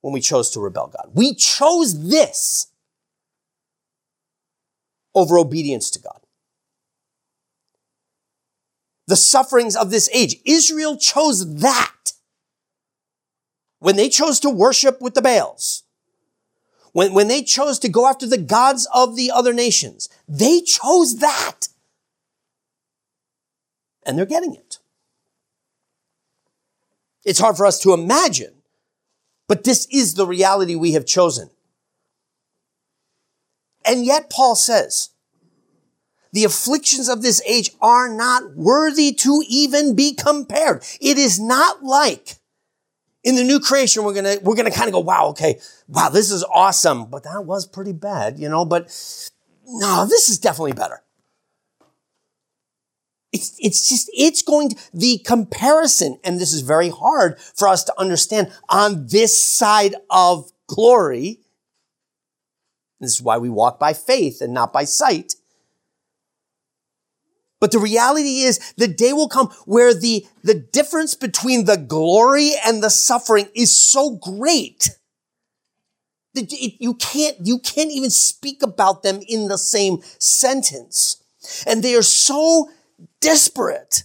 when 0.00 0.14
we 0.14 0.20
chose 0.20 0.48
to 0.50 0.60
rebel 0.60 0.86
God. 0.86 1.10
We 1.12 1.34
chose 1.34 2.08
this 2.08 2.68
over 5.12 5.38
obedience 5.38 5.90
to 5.90 5.98
God. 5.98 6.20
The 9.08 9.16
sufferings 9.16 9.74
of 9.74 9.90
this 9.90 10.08
age. 10.14 10.36
Israel 10.44 10.96
chose 10.96 11.56
that. 11.56 12.12
When 13.80 13.96
they 13.96 14.08
chose 14.08 14.38
to 14.40 14.50
worship 14.50 15.00
with 15.00 15.14
the 15.14 15.22
Baals, 15.22 15.82
when, 16.92 17.12
when 17.12 17.26
they 17.26 17.42
chose 17.42 17.80
to 17.80 17.88
go 17.88 18.06
after 18.06 18.26
the 18.26 18.38
gods 18.38 18.86
of 18.94 19.16
the 19.16 19.32
other 19.32 19.52
nations, 19.52 20.08
they 20.28 20.60
chose 20.60 21.16
that. 21.16 21.59
And 24.04 24.16
they're 24.16 24.26
getting 24.26 24.54
it. 24.54 24.78
It's 27.24 27.38
hard 27.38 27.56
for 27.56 27.66
us 27.66 27.78
to 27.80 27.92
imagine, 27.92 28.54
but 29.46 29.64
this 29.64 29.86
is 29.90 30.14
the 30.14 30.26
reality 30.26 30.74
we 30.74 30.92
have 30.92 31.04
chosen. 31.04 31.50
And 33.84 34.04
yet 34.04 34.30
Paul 34.30 34.54
says, 34.54 35.10
the 36.32 36.44
afflictions 36.44 37.08
of 37.08 37.22
this 37.22 37.42
age 37.46 37.70
are 37.82 38.08
not 38.08 38.54
worthy 38.54 39.12
to 39.14 39.42
even 39.48 39.94
be 39.96 40.14
compared. 40.14 40.84
It 41.00 41.18
is 41.18 41.40
not 41.40 41.82
like 41.82 42.36
in 43.22 43.34
the 43.34 43.44
new 43.44 43.60
creation, 43.60 44.04
we're 44.04 44.14
gonna, 44.14 44.36
we're 44.42 44.54
gonna 44.54 44.70
kind 44.70 44.88
of 44.88 44.92
go, 44.92 45.00
wow, 45.00 45.26
okay, 45.28 45.58
wow, 45.88 46.08
this 46.08 46.30
is 46.30 46.44
awesome, 46.44 47.06
but 47.06 47.24
that 47.24 47.44
was 47.44 47.66
pretty 47.66 47.92
bad, 47.92 48.38
you 48.38 48.48
know, 48.48 48.64
but 48.64 48.84
no, 49.66 50.06
this 50.08 50.28
is 50.30 50.38
definitely 50.38 50.72
better. 50.72 51.02
It's, 53.32 53.54
it's 53.58 53.88
just, 53.88 54.10
it's 54.12 54.42
going 54.42 54.70
to, 54.70 54.76
the 54.92 55.18
comparison, 55.18 56.18
and 56.24 56.40
this 56.40 56.52
is 56.52 56.62
very 56.62 56.88
hard 56.88 57.38
for 57.38 57.68
us 57.68 57.84
to 57.84 57.94
understand 57.98 58.52
on 58.68 59.06
this 59.06 59.40
side 59.40 59.94
of 60.10 60.50
glory, 60.66 61.38
this 63.00 63.14
is 63.14 63.22
why 63.22 63.38
we 63.38 63.48
walk 63.48 63.78
by 63.78 63.92
faith 63.92 64.40
and 64.40 64.52
not 64.52 64.72
by 64.72 64.84
sight. 64.84 65.34
But 67.60 67.72
the 67.72 67.78
reality 67.78 68.40
is 68.40 68.72
the 68.76 68.88
day 68.88 69.12
will 69.12 69.28
come 69.28 69.48
where 69.64 69.94
the, 69.94 70.26
the 70.42 70.54
difference 70.54 71.14
between 71.14 71.66
the 71.66 71.76
glory 71.76 72.52
and 72.64 72.82
the 72.82 72.90
suffering 72.90 73.48
is 73.54 73.74
so 73.74 74.16
great 74.16 74.90
that 76.34 76.52
you 76.52 76.94
can't, 76.94 77.36
you 77.44 77.58
can't 77.58 77.90
even 77.90 78.10
speak 78.10 78.62
about 78.62 79.02
them 79.02 79.20
in 79.28 79.48
the 79.48 79.58
same 79.58 79.98
sentence. 80.18 81.22
And 81.66 81.82
they 81.82 81.94
are 81.94 82.02
so 82.02 82.70
disparate 83.20 84.04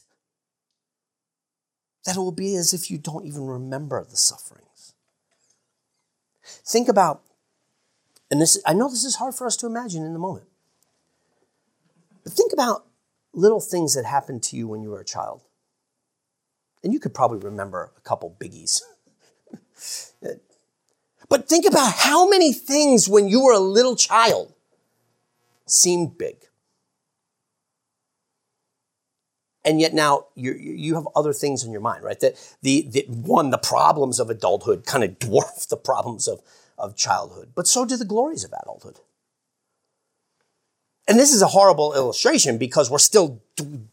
that 2.06 2.16
it 2.16 2.20
will 2.20 2.32
be 2.32 2.56
as 2.56 2.74
if 2.74 2.92
you 2.92 2.98
don't 2.98 3.26
even 3.26 3.46
remember 3.46 4.04
the 4.04 4.18
sufferings. 4.18 4.94
Think 6.44 6.88
about 6.88 7.24
and 8.32 8.42
this, 8.42 8.62
I 8.66 8.74
know 8.74 8.90
this 8.90 9.06
is 9.06 9.18
hard 9.18 9.36
for 9.36 9.46
us 9.46 9.56
to 9.58 9.68
imagine 9.68 10.04
in 10.04 10.14
the 10.14 10.20
moment. 10.20 10.48
But 12.24 12.34
think 12.34 12.54
about 12.54 12.86
little 13.34 13.60
things 13.60 13.96
that 13.96 14.06
happened 14.06 14.42
to 14.44 14.56
you 14.56 14.68
when 14.68 14.82
you 14.82 14.90
were 14.90 15.00
a 15.00 15.06
child. 15.06 15.42
And 16.84 16.92
you 16.94 17.00
could 17.00 17.14
probably 17.14 17.40
remember 17.40 17.92
a 17.98 18.02
couple 18.02 18.36
biggies. 18.40 18.82
but 21.30 21.48
think 21.48 21.66
about 21.66 21.94
how 21.94 22.28
many 22.28 22.52
things 22.52 23.08
when 23.08 23.28
you 23.28 23.44
were 23.44 23.54
a 23.54 23.60
little 23.60 23.96
child 23.96 24.54
seemed 25.66 26.18
big. 26.18 26.36
And 29.66 29.82
yet 29.82 29.94
now 29.94 30.28
you 30.36 30.54
you 30.54 30.94
have 30.94 31.08
other 31.16 31.34
things 31.34 31.64
in 31.64 31.72
your 31.72 31.82
mind, 31.82 32.04
right? 32.04 32.20
That 32.20 32.36
the, 32.62 32.88
the 32.88 33.06
one, 33.10 33.50
the 33.50 33.58
problems 33.58 34.20
of 34.20 34.30
adulthood 34.30 34.86
kind 34.86 35.04
of 35.04 35.10
dwarf 35.20 35.68
the 35.68 35.76
problems 35.76 36.28
of, 36.28 36.42
of 36.78 36.96
childhood, 36.96 37.52
but 37.56 37.68
so 37.68 37.84
do 37.84 37.98
the 37.98 38.06
glories 38.06 38.44
of 38.44 38.54
adulthood. 38.62 39.00
And 41.08 41.20
this 41.20 41.34
is 41.34 41.42
a 41.42 41.48
horrible 41.48 41.94
illustration 41.94 42.58
because 42.58 42.90
we're 42.90 42.98
still 42.98 43.42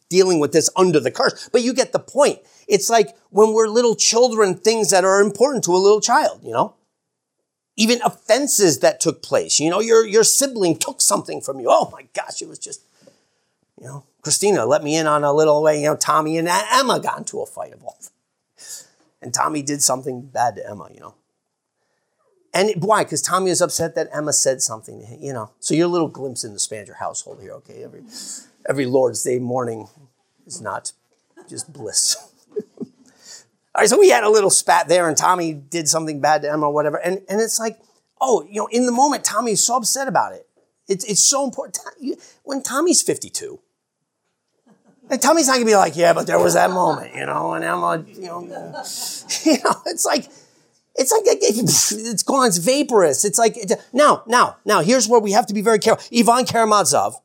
dealing 0.09 0.39
with 0.41 0.53
this 0.53 0.71
under 0.77 0.99
the 0.99 1.11
curse, 1.11 1.49
but 1.53 1.63
you 1.63 1.75
get 1.75 1.93
the 1.93 1.99
point. 1.99 2.39
It's 2.69 2.89
like 2.89 3.15
when 3.31 3.53
we're 3.53 3.69
little 3.69 3.97
children, 3.97 4.55
things 4.55 4.91
that 4.91 5.05
are 5.05 5.21
important 5.21 5.65
to 5.65 5.73
a 5.73 5.77
little 5.77 6.01
child, 6.01 6.41
you 6.43 6.53
know? 6.53 6.75
Even 7.77 8.01
offenses 8.03 8.81
that 8.81 9.01
took 9.01 9.23
place. 9.23 9.61
You 9.61 9.71
know, 9.71 9.81
your, 9.81 10.07
your 10.07 10.25
sibling 10.25 10.79
took 10.79 11.01
something 11.01 11.41
from 11.41 11.61
you. 11.61 11.67
Oh 11.69 11.91
my 11.93 12.07
gosh, 12.15 12.41
it 12.41 12.49
was 12.49 12.59
just, 12.59 12.83
you 13.79 13.87
know, 13.87 14.05
Christina 14.23 14.65
let 14.65 14.85
me 14.85 14.97
in 14.97 15.07
on 15.07 15.25
a 15.25 15.33
little 15.33 15.63
way, 15.63 15.81
you 15.81 15.87
know, 15.87 15.97
Tommy 15.97 16.39
and 16.39 16.49
Emma 16.49 17.01
got 17.01 17.19
into 17.19 17.41
a 17.41 17.47
fight 17.47 17.73
of 17.73 17.83
all. 17.83 17.99
And 19.21 19.35
Tommy 19.35 19.63
did 19.63 19.83
something 19.83 20.23
bad 20.23 20.57
to 20.57 20.69
Emma, 20.69 20.89
you 20.93 21.01
know. 21.01 21.15
And 22.55 22.71
why? 22.83 23.05
Because 23.05 23.23
Tommy 23.23 23.51
was 23.51 23.63
upset 23.63 23.95
that 23.95 24.09
Emma 24.13 24.33
said 24.33 24.61
something, 24.61 25.19
you 25.21 25.33
know. 25.33 25.51
So 25.59 25.75
your 25.75 25.87
little 25.89 26.09
glimpse 26.09 26.45
in 26.45 26.53
the 26.53 26.59
Spanger 26.59 26.97
household 26.97 27.41
here, 27.41 27.53
okay? 27.53 27.83
Every, 27.83 28.03
every 28.69 28.87
Lord's 28.87 29.23
Day 29.23 29.39
morning 29.39 29.89
is 30.47 30.61
not 30.61 30.93
just 31.49 31.73
bliss. 31.73 32.17
All 32.81 32.87
right, 33.79 33.89
so 33.89 33.99
we 33.99 34.11
had 34.11 34.23
a 34.23 34.29
little 34.29 34.51
spat 34.51 34.89
there, 34.89 35.09
and 35.09 35.17
Tommy 35.17 35.55
did 35.55 35.89
something 35.89 36.21
bad 36.21 36.43
to 36.43 36.53
Emma 36.53 36.67
or 36.67 36.75
whatever. 36.75 36.99
And, 36.99 37.23
and 37.29 37.41
it's 37.41 37.59
like, 37.59 37.81
oh, 38.21 38.47
you 38.49 38.61
know, 38.61 38.69
in 38.71 38.87
the 38.87 38.93
moment, 38.93 39.25
Tommy 39.25 39.53
is 39.53 39.65
so 39.65 39.77
upset 39.77 40.07
about 40.07 40.35
it. 40.35 40.47
It's, 40.87 41.05
it's 41.05 41.25
so 41.25 41.45
important. 41.45 41.79
When 42.43 42.63
Tommy's 42.63 43.03
52, 43.03 43.61
and 45.13 45.47
not 45.47 45.55
gonna 45.55 45.65
be 45.65 45.77
like, 45.77 45.95
yeah, 45.95 46.13
but 46.13 46.27
there 46.27 46.39
was 46.39 46.55
that 46.55 46.71
moment, 46.71 47.15
you 47.15 47.27
know, 47.27 47.53
and 47.53 47.65
I'm 47.65 47.83
a, 47.83 48.05
you 48.09 48.23
know, 48.23 48.41
you 49.45 49.59
know, 49.63 49.83
it's 49.87 50.07
like, 50.07 50.27
it's 50.95 51.13
like 51.13 51.23
it's 51.27 52.23
gone. 52.23 52.49
It's 52.49 52.59
vaporous. 52.59 53.25
It's 53.25 53.39
like 53.39 53.57
now, 53.93 54.23
now, 54.27 54.57
now. 54.65 54.81
Here's 54.81 55.09
where 55.09 55.21
we 55.21 55.33
have 55.33 55.47
to 55.47 55.55
be 55.55 55.63
very 55.63 55.79
careful. 55.79 56.05
Ivan 56.17 56.45
Karamazov 56.45 57.21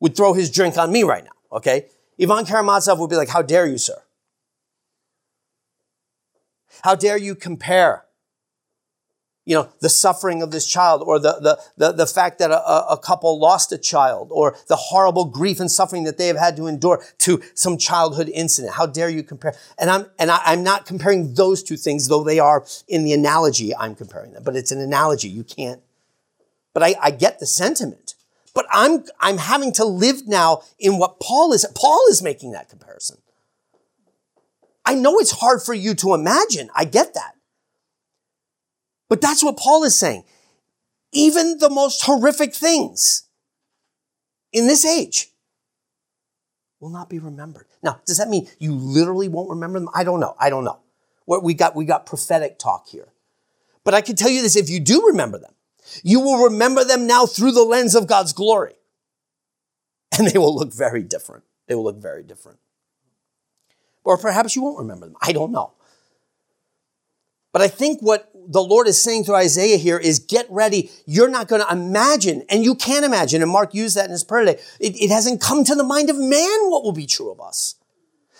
would 0.00 0.16
throw 0.16 0.32
his 0.32 0.50
drink 0.50 0.76
on 0.76 0.90
me 0.90 1.04
right 1.04 1.24
now. 1.24 1.56
Okay, 1.56 1.86
Ivan 2.20 2.44
Karamazov 2.44 2.98
would 2.98 3.10
be 3.10 3.16
like, 3.16 3.28
"How 3.28 3.42
dare 3.42 3.66
you, 3.66 3.78
sir? 3.78 4.02
How 6.82 6.96
dare 6.96 7.16
you 7.16 7.34
compare 7.36 8.03
you 9.44 9.54
know, 9.54 9.68
the 9.80 9.88
suffering 9.88 10.42
of 10.42 10.50
this 10.50 10.66
child 10.66 11.02
or 11.04 11.18
the, 11.18 11.32
the, 11.34 11.60
the, 11.76 11.92
the 11.92 12.06
fact 12.06 12.38
that 12.38 12.50
a, 12.50 12.88
a 12.88 12.98
couple 12.98 13.38
lost 13.38 13.72
a 13.72 13.78
child 13.78 14.28
or 14.30 14.56
the 14.68 14.76
horrible 14.76 15.26
grief 15.26 15.60
and 15.60 15.70
suffering 15.70 16.04
that 16.04 16.16
they 16.16 16.28
have 16.28 16.38
had 16.38 16.56
to 16.56 16.66
endure 16.66 17.04
to 17.18 17.42
some 17.54 17.76
childhood 17.76 18.30
incident. 18.32 18.74
How 18.74 18.86
dare 18.86 19.10
you 19.10 19.22
compare? 19.22 19.54
And 19.78 19.90
I'm, 19.90 20.06
and 20.18 20.30
I, 20.30 20.40
I'm 20.46 20.62
not 20.62 20.86
comparing 20.86 21.34
those 21.34 21.62
two 21.62 21.76
things, 21.76 22.08
though 22.08 22.24
they 22.24 22.38
are 22.38 22.64
in 22.88 23.04
the 23.04 23.12
analogy, 23.12 23.74
I'm 23.76 23.94
comparing 23.94 24.32
them, 24.32 24.42
but 24.44 24.56
it's 24.56 24.72
an 24.72 24.80
analogy. 24.80 25.28
You 25.28 25.44
can't, 25.44 25.82
but 26.72 26.82
I, 26.82 26.94
I 27.02 27.10
get 27.10 27.38
the 27.38 27.46
sentiment. 27.46 28.14
But 28.54 28.66
I'm, 28.70 29.04
I'm 29.18 29.38
having 29.38 29.72
to 29.74 29.84
live 29.84 30.26
now 30.28 30.62
in 30.78 30.98
what 30.98 31.18
Paul 31.20 31.52
is, 31.52 31.66
Paul 31.74 32.04
is 32.08 32.22
making 32.22 32.52
that 32.52 32.68
comparison. 32.68 33.18
I 34.86 34.94
know 34.94 35.18
it's 35.18 35.32
hard 35.32 35.60
for 35.60 35.74
you 35.74 35.94
to 35.96 36.14
imagine. 36.14 36.70
I 36.74 36.84
get 36.84 37.14
that. 37.14 37.34
But 39.14 39.20
that's 39.20 39.44
what 39.44 39.56
Paul 39.56 39.84
is 39.84 39.96
saying. 39.96 40.24
Even 41.12 41.58
the 41.58 41.70
most 41.70 42.02
horrific 42.02 42.52
things 42.52 43.28
in 44.52 44.66
this 44.66 44.84
age 44.84 45.28
will 46.80 46.90
not 46.90 47.08
be 47.08 47.20
remembered. 47.20 47.66
Now, 47.80 48.00
does 48.06 48.18
that 48.18 48.28
mean 48.28 48.48
you 48.58 48.72
literally 48.72 49.28
won't 49.28 49.50
remember 49.50 49.78
them? 49.78 49.88
I 49.94 50.02
don't 50.02 50.18
know. 50.18 50.34
I 50.40 50.50
don't 50.50 50.64
know. 50.64 50.80
What 51.26 51.44
we 51.44 51.54
got, 51.54 51.76
we 51.76 51.84
got 51.84 52.06
prophetic 52.06 52.58
talk 52.58 52.88
here. 52.88 53.06
But 53.84 53.94
I 53.94 54.00
can 54.00 54.16
tell 54.16 54.30
you 54.30 54.42
this, 54.42 54.56
if 54.56 54.68
you 54.68 54.80
do 54.80 55.06
remember 55.06 55.38
them, 55.38 55.54
you 56.02 56.18
will 56.18 56.46
remember 56.46 56.82
them 56.82 57.06
now 57.06 57.24
through 57.24 57.52
the 57.52 57.62
lens 57.62 57.94
of 57.94 58.08
God's 58.08 58.32
glory. 58.32 58.74
And 60.18 60.26
they 60.26 60.40
will 60.40 60.56
look 60.56 60.74
very 60.74 61.04
different. 61.04 61.44
They 61.68 61.76
will 61.76 61.84
look 61.84 62.02
very 62.02 62.24
different. 62.24 62.58
Or 64.02 64.18
perhaps 64.18 64.56
you 64.56 64.62
won't 64.62 64.80
remember 64.80 65.06
them. 65.06 65.14
I 65.22 65.30
don't 65.30 65.52
know. 65.52 65.74
But 67.54 67.62
I 67.62 67.68
think 67.68 68.00
what 68.00 68.32
the 68.48 68.60
Lord 68.60 68.88
is 68.88 69.00
saying 69.00 69.24
through 69.24 69.36
Isaiah 69.36 69.76
here 69.76 69.96
is 69.96 70.18
get 70.18 70.44
ready. 70.50 70.90
You're 71.06 71.28
not 71.28 71.46
going 71.46 71.62
to 71.62 71.72
imagine, 71.72 72.42
and 72.50 72.64
you 72.64 72.74
can't 72.74 73.04
imagine, 73.04 73.42
and 73.42 73.50
Mark 73.50 73.72
used 73.72 73.96
that 73.96 74.06
in 74.06 74.10
his 74.10 74.24
prayer 74.24 74.44
today. 74.44 74.60
It, 74.80 75.00
it 75.00 75.10
hasn't 75.10 75.40
come 75.40 75.62
to 75.62 75.76
the 75.76 75.84
mind 75.84 76.10
of 76.10 76.18
man 76.18 76.68
what 76.68 76.82
will 76.82 76.92
be 76.92 77.06
true 77.06 77.30
of 77.30 77.40
us. 77.40 77.76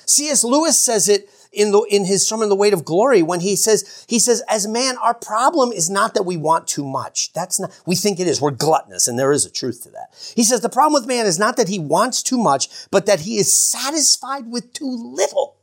C.S. 0.04 0.42
Lewis 0.42 0.76
says 0.76 1.08
it 1.08 1.30
in 1.52 1.70
the, 1.70 1.82
in 1.82 2.04
his 2.06 2.26
sermon, 2.26 2.48
The 2.48 2.56
Weight 2.56 2.74
of 2.74 2.84
Glory, 2.84 3.22
when 3.22 3.38
he 3.38 3.54
says, 3.54 4.04
he 4.08 4.18
says, 4.18 4.42
as 4.48 4.66
man, 4.66 4.96
our 4.98 5.14
problem 5.14 5.70
is 5.70 5.88
not 5.88 6.14
that 6.14 6.24
we 6.24 6.36
want 6.36 6.66
too 6.66 6.84
much. 6.84 7.32
That's 7.34 7.60
not, 7.60 7.70
we 7.86 7.94
think 7.94 8.18
it 8.18 8.26
is. 8.26 8.40
We're 8.40 8.50
gluttonous, 8.50 9.06
and 9.06 9.16
there 9.16 9.30
is 9.30 9.46
a 9.46 9.50
truth 9.50 9.84
to 9.84 9.90
that. 9.90 10.08
He 10.34 10.42
says, 10.42 10.60
the 10.60 10.68
problem 10.68 11.00
with 11.00 11.08
man 11.08 11.24
is 11.24 11.38
not 11.38 11.56
that 11.56 11.68
he 11.68 11.78
wants 11.78 12.20
too 12.20 12.36
much, 12.36 12.68
but 12.90 13.06
that 13.06 13.20
he 13.20 13.38
is 13.38 13.56
satisfied 13.56 14.48
with 14.48 14.72
too 14.72 14.90
little. 14.90 15.56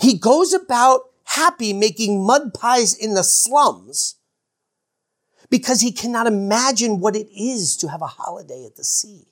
He 0.00 0.16
goes 0.16 0.54
about 0.54 1.10
happy 1.26 1.72
making 1.72 2.24
mud 2.24 2.54
pies 2.54 2.94
in 2.94 3.14
the 3.14 3.22
slums 3.22 4.16
because 5.50 5.80
he 5.80 5.92
cannot 5.92 6.26
imagine 6.26 7.00
what 7.00 7.14
it 7.14 7.28
is 7.36 7.76
to 7.76 7.88
have 7.88 8.02
a 8.02 8.06
holiday 8.06 8.64
at 8.64 8.76
the 8.76 8.84
sea. 8.84 9.26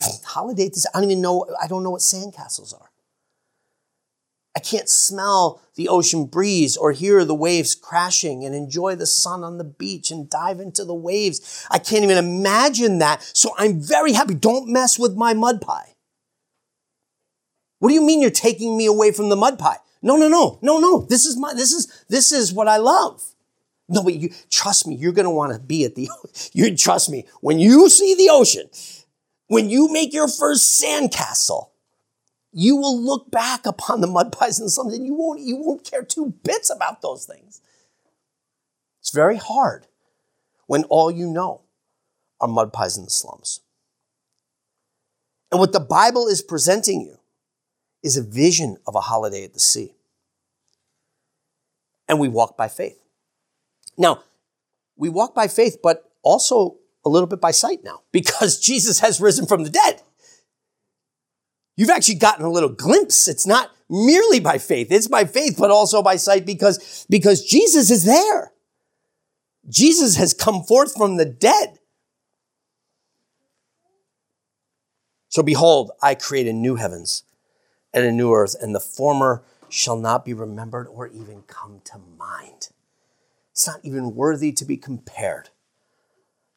holiday 0.24 0.66
at 0.66 0.74
the 0.74 0.80
sea, 0.80 0.88
I 0.94 1.00
don't 1.00 1.10
even 1.10 1.22
know, 1.22 1.46
I 1.62 1.68
don't 1.68 1.82
know 1.82 1.90
what 1.90 2.00
sandcastles 2.00 2.74
are. 2.74 2.90
I 4.54 4.60
can't 4.60 4.88
smell 4.88 5.62
the 5.76 5.88
ocean 5.88 6.26
breeze 6.26 6.76
or 6.76 6.92
hear 6.92 7.24
the 7.24 7.34
waves 7.34 7.74
crashing 7.74 8.44
and 8.44 8.54
enjoy 8.54 8.94
the 8.96 9.06
sun 9.06 9.42
on 9.42 9.56
the 9.56 9.64
beach 9.64 10.10
and 10.10 10.28
dive 10.28 10.60
into 10.60 10.84
the 10.84 10.94
waves. 10.94 11.66
I 11.70 11.78
can't 11.78 12.04
even 12.04 12.18
imagine 12.18 12.98
that. 12.98 13.22
So 13.34 13.54
I'm 13.56 13.80
very 13.80 14.12
happy. 14.12 14.34
Don't 14.34 14.68
mess 14.68 14.98
with 14.98 15.16
my 15.16 15.32
mud 15.32 15.62
pie. 15.62 15.91
What 17.82 17.88
do 17.88 17.96
you 17.96 18.02
mean 18.02 18.20
you're 18.20 18.30
taking 18.30 18.76
me 18.76 18.86
away 18.86 19.10
from 19.10 19.28
the 19.28 19.34
mud 19.34 19.58
pie? 19.58 19.78
No, 20.02 20.14
no, 20.14 20.28
no, 20.28 20.56
no, 20.62 20.78
no. 20.78 21.00
This 21.00 21.26
is 21.26 21.36
my, 21.36 21.52
this 21.52 21.72
is, 21.72 22.04
this 22.08 22.30
is 22.30 22.52
what 22.52 22.68
I 22.68 22.76
love. 22.76 23.20
No, 23.88 24.04
but 24.04 24.14
you, 24.14 24.30
trust 24.50 24.86
me, 24.86 24.94
you're 24.94 25.10
going 25.10 25.24
to 25.24 25.30
want 25.30 25.52
to 25.52 25.58
be 25.58 25.84
at 25.84 25.96
the, 25.96 26.08
you 26.52 26.76
trust 26.76 27.10
me, 27.10 27.26
when 27.40 27.58
you 27.58 27.88
see 27.88 28.14
the 28.14 28.28
ocean, 28.30 28.70
when 29.48 29.68
you 29.68 29.92
make 29.92 30.12
your 30.12 30.28
first 30.28 30.80
sandcastle, 30.80 31.70
you 32.52 32.76
will 32.76 32.96
look 32.96 33.32
back 33.32 33.66
upon 33.66 34.00
the 34.00 34.06
mud 34.06 34.30
pies 34.30 34.60
and 34.60 34.70
something 34.70 35.04
you 35.04 35.14
won't, 35.14 35.40
you 35.40 35.56
won't 35.56 35.82
care 35.82 36.04
two 36.04 36.34
bits 36.44 36.70
about 36.70 37.02
those 37.02 37.26
things. 37.26 37.62
It's 39.00 39.10
very 39.10 39.38
hard 39.38 39.88
when 40.68 40.84
all 40.84 41.10
you 41.10 41.26
know 41.26 41.62
are 42.40 42.46
mud 42.46 42.72
pies 42.72 42.96
in 42.96 43.02
the 43.02 43.10
slums. 43.10 43.58
And 45.50 45.58
what 45.58 45.72
the 45.72 45.80
Bible 45.80 46.28
is 46.28 46.42
presenting 46.42 47.00
you 47.00 47.18
is 48.02 48.16
a 48.16 48.22
vision 48.22 48.76
of 48.86 48.94
a 48.94 49.00
holiday 49.00 49.44
at 49.44 49.54
the 49.54 49.60
sea. 49.60 49.94
And 52.08 52.18
we 52.18 52.28
walk 52.28 52.56
by 52.56 52.68
faith. 52.68 53.00
Now, 53.96 54.22
we 54.96 55.08
walk 55.08 55.34
by 55.34 55.48
faith, 55.48 55.78
but 55.82 56.10
also 56.22 56.78
a 57.04 57.08
little 57.08 57.26
bit 57.26 57.40
by 57.40 57.50
sight 57.50 57.84
now 57.84 58.02
because 58.12 58.58
Jesus 58.58 59.00
has 59.00 59.20
risen 59.20 59.46
from 59.46 59.64
the 59.64 59.70
dead. 59.70 60.02
You've 61.76 61.90
actually 61.90 62.16
gotten 62.16 62.44
a 62.44 62.50
little 62.50 62.68
glimpse. 62.68 63.28
It's 63.28 63.46
not 63.46 63.70
merely 63.88 64.40
by 64.40 64.58
faith. 64.58 64.88
It's 64.90 65.08
by 65.08 65.24
faith, 65.24 65.56
but 65.58 65.70
also 65.70 66.02
by 66.02 66.16
sight 66.16 66.44
because, 66.44 67.06
because 67.08 67.44
Jesus 67.44 67.90
is 67.90 68.04
there. 68.04 68.52
Jesus 69.68 70.16
has 70.16 70.34
come 70.34 70.64
forth 70.64 70.94
from 70.96 71.16
the 71.16 71.24
dead. 71.24 71.78
So 75.28 75.42
behold, 75.42 75.92
I 76.02 76.14
create 76.14 76.46
a 76.46 76.52
new 76.52 76.76
heavens 76.76 77.22
and 77.92 78.04
a 78.04 78.12
new 78.12 78.32
earth, 78.32 78.56
and 78.60 78.74
the 78.74 78.80
former 78.80 79.42
shall 79.68 79.96
not 79.96 80.24
be 80.24 80.34
remembered 80.34 80.86
or 80.88 81.08
even 81.08 81.42
come 81.46 81.80
to 81.84 81.98
mind. 82.18 82.68
It's 83.52 83.66
not 83.66 83.80
even 83.82 84.14
worthy 84.14 84.52
to 84.52 84.64
be 84.64 84.76
compared 84.76 85.50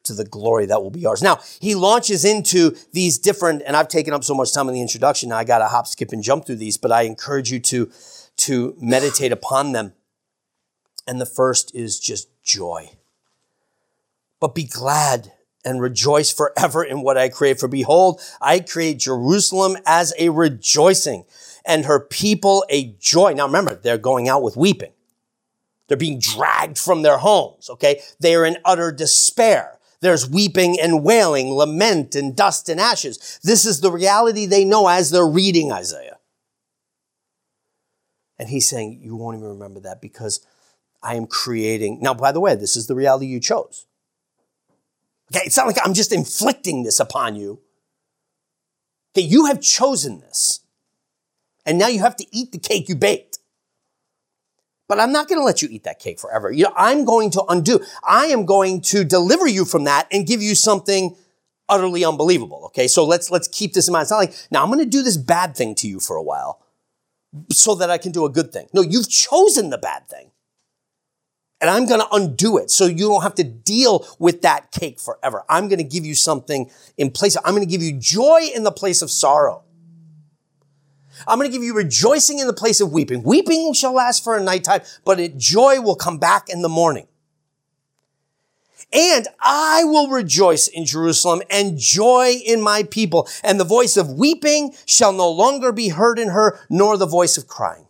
to 0.03 0.13
the 0.13 0.25
glory 0.25 0.65
that 0.67 0.81
will 0.81 0.91
be 0.91 1.05
ours. 1.05 1.21
Now, 1.21 1.39
he 1.59 1.75
launches 1.75 2.23
into 2.23 2.75
these 2.93 3.17
different, 3.17 3.63
and 3.65 3.75
I've 3.75 3.87
taken 3.87 4.13
up 4.13 4.23
so 4.23 4.35
much 4.35 4.53
time 4.53 4.67
in 4.67 4.73
the 4.73 4.81
introduction, 4.81 5.29
now 5.29 5.37
I 5.37 5.43
got 5.43 5.59
to 5.59 5.67
hop, 5.67 5.87
skip, 5.87 6.11
and 6.11 6.23
jump 6.23 6.45
through 6.45 6.57
these, 6.57 6.77
but 6.77 6.91
I 6.91 7.03
encourage 7.03 7.51
you 7.51 7.59
to, 7.59 7.91
to 8.37 8.75
meditate 8.79 9.31
upon 9.31 9.71
them. 9.71 9.93
And 11.07 11.19
the 11.19 11.25
first 11.25 11.73
is 11.75 11.99
just 11.99 12.29
joy. 12.43 12.91
But 14.39 14.55
be 14.55 14.63
glad 14.63 15.33
and 15.65 15.81
rejoice 15.81 16.31
forever 16.31 16.83
in 16.83 17.01
what 17.01 17.17
I 17.17 17.27
create. 17.29 17.59
For 17.59 17.67
behold, 17.67 18.21
I 18.39 18.59
create 18.59 18.99
Jerusalem 18.99 19.77
as 19.85 20.13
a 20.17 20.29
rejoicing 20.29 21.25
and 21.65 21.85
her 21.85 21.99
people 21.99 22.63
a 22.69 22.95
joy. 22.99 23.33
Now 23.33 23.47
remember, 23.47 23.75
they're 23.75 23.97
going 23.97 24.29
out 24.29 24.43
with 24.43 24.55
weeping. 24.55 24.91
They're 25.87 25.97
being 25.97 26.19
dragged 26.19 26.77
from 26.77 27.01
their 27.01 27.17
homes, 27.17 27.69
okay? 27.69 28.01
They 28.19 28.35
are 28.35 28.45
in 28.45 28.57
utter 28.65 28.91
despair. 28.91 29.79
There's 30.01 30.29
weeping 30.29 30.79
and 30.79 31.03
wailing, 31.03 31.51
lament 31.51 32.15
and 32.15 32.35
dust 32.35 32.69
and 32.69 32.79
ashes. 32.79 33.39
This 33.43 33.65
is 33.65 33.81
the 33.81 33.91
reality 33.91 34.45
they 34.45 34.65
know 34.65 34.87
as 34.87 35.09
they're 35.09 35.27
reading 35.27 35.71
Isaiah. 35.71 36.17
And 38.37 38.49
he's 38.49 38.67
saying, 38.67 38.99
You 39.01 39.15
won't 39.15 39.37
even 39.37 39.49
remember 39.49 39.79
that 39.81 40.01
because 40.01 40.45
I 41.01 41.15
am 41.15 41.27
creating. 41.27 41.99
Now, 42.01 42.13
by 42.13 42.31
the 42.31 42.39
way, 42.39 42.55
this 42.55 42.75
is 42.75 42.87
the 42.87 42.95
reality 42.95 43.27
you 43.27 43.39
chose. 43.39 43.85
Okay, 45.31 45.45
it's 45.45 45.57
not 45.57 45.67
like 45.67 45.77
I'm 45.83 45.93
just 45.93 46.13
inflicting 46.13 46.83
this 46.83 46.99
upon 46.99 47.35
you. 47.35 47.61
Okay, 49.15 49.25
you 49.25 49.45
have 49.45 49.61
chosen 49.61 50.19
this. 50.19 50.61
And 51.65 51.77
now 51.77 51.87
you 51.87 51.99
have 51.99 52.15
to 52.17 52.25
eat 52.31 52.51
the 52.51 52.59
cake 52.59 52.89
you 52.89 52.95
baked. 52.95 53.39
But 54.87 54.99
I'm 54.99 55.11
not 55.11 55.27
going 55.27 55.39
to 55.39 55.43
let 55.43 55.63
you 55.63 55.67
eat 55.71 55.83
that 55.85 55.97
cake 55.97 56.19
forever. 56.19 56.51
You 56.51 56.65
know, 56.65 56.73
I'm 56.75 57.05
going 57.05 57.31
to 57.31 57.43
undo. 57.49 57.79
I 58.07 58.25
am 58.25 58.45
going 58.45 58.81
to 58.81 59.03
deliver 59.03 59.47
you 59.47 59.65
from 59.65 59.85
that 59.85 60.07
and 60.11 60.27
give 60.27 60.43
you 60.43 60.53
something 60.53 61.15
utterly 61.67 62.05
unbelievable. 62.05 62.63
Okay, 62.67 62.87
so 62.87 63.03
let's 63.03 63.31
let's 63.31 63.47
keep 63.47 63.73
this 63.73 63.87
in 63.87 63.93
mind. 63.93 64.03
It's 64.03 64.11
not 64.11 64.17
like 64.17 64.35
now 64.51 64.61
I'm 64.61 64.69
going 64.69 64.79
to 64.79 64.85
do 64.85 65.01
this 65.01 65.17
bad 65.17 65.57
thing 65.57 65.73
to 65.75 65.87
you 65.87 65.99
for 65.99 66.15
a 66.15 66.21
while 66.21 66.61
so 67.51 67.73
that 67.75 67.89
I 67.89 67.97
can 67.97 68.11
do 68.11 68.25
a 68.25 68.29
good 68.29 68.53
thing. 68.53 68.67
No, 68.73 68.81
you've 68.81 69.09
chosen 69.09 69.71
the 69.71 69.79
bad 69.79 70.07
thing 70.07 70.29
and 71.61 71.69
I'm 71.69 71.85
going 71.85 72.01
to 72.01 72.07
undo 72.11 72.57
it 72.57 72.69
so 72.69 72.85
you 72.85 73.07
don't 73.07 73.23
have 73.23 73.35
to 73.35 73.43
deal 73.43 74.05
with 74.19 74.41
that 74.41 74.71
cake 74.71 74.99
forever. 74.99 75.43
I'm 75.49 75.67
going 75.67 75.79
to 75.79 75.85
give 75.85 76.05
you 76.05 76.15
something 76.15 76.69
in 76.97 77.11
place. 77.11 77.37
I'm 77.37 77.55
going 77.55 77.65
to 77.65 77.69
give 77.69 77.81
you 77.81 77.97
joy 77.97 78.49
in 78.53 78.63
the 78.63 78.71
place 78.71 79.01
of 79.01 79.09
sorrow. 79.09 79.63
I'm 81.27 81.39
going 81.39 81.49
to 81.49 81.55
give 81.55 81.63
you 81.63 81.73
rejoicing 81.73 82.39
in 82.39 82.47
the 82.47 82.53
place 82.53 82.81
of 82.81 82.91
weeping. 82.91 83.23
Weeping 83.23 83.73
shall 83.73 83.93
last 83.93 84.23
for 84.23 84.35
a 84.35 84.43
nighttime, 84.43 84.81
but 85.05 85.19
it, 85.19 85.37
joy 85.37 85.79
will 85.79 85.95
come 85.95 86.17
back 86.17 86.49
in 86.49 86.61
the 86.61 86.69
morning. 86.69 87.07
And 88.91 89.27
I 89.41 89.83
will 89.85 90.09
rejoice 90.09 90.67
in 90.67 90.85
Jerusalem 90.85 91.41
and 91.49 91.77
joy 91.77 92.35
in 92.45 92.61
my 92.61 92.83
people. 92.83 93.27
And 93.43 93.59
the 93.59 93.65
voice 93.65 93.97
of 93.97 94.11
weeping 94.11 94.73
shall 94.85 95.11
no 95.11 95.29
longer 95.29 95.71
be 95.71 95.89
heard 95.89 96.19
in 96.19 96.29
her, 96.29 96.59
nor 96.69 96.97
the 96.97 97.07
voice 97.07 97.37
of 97.37 97.47
crying. 97.47 97.84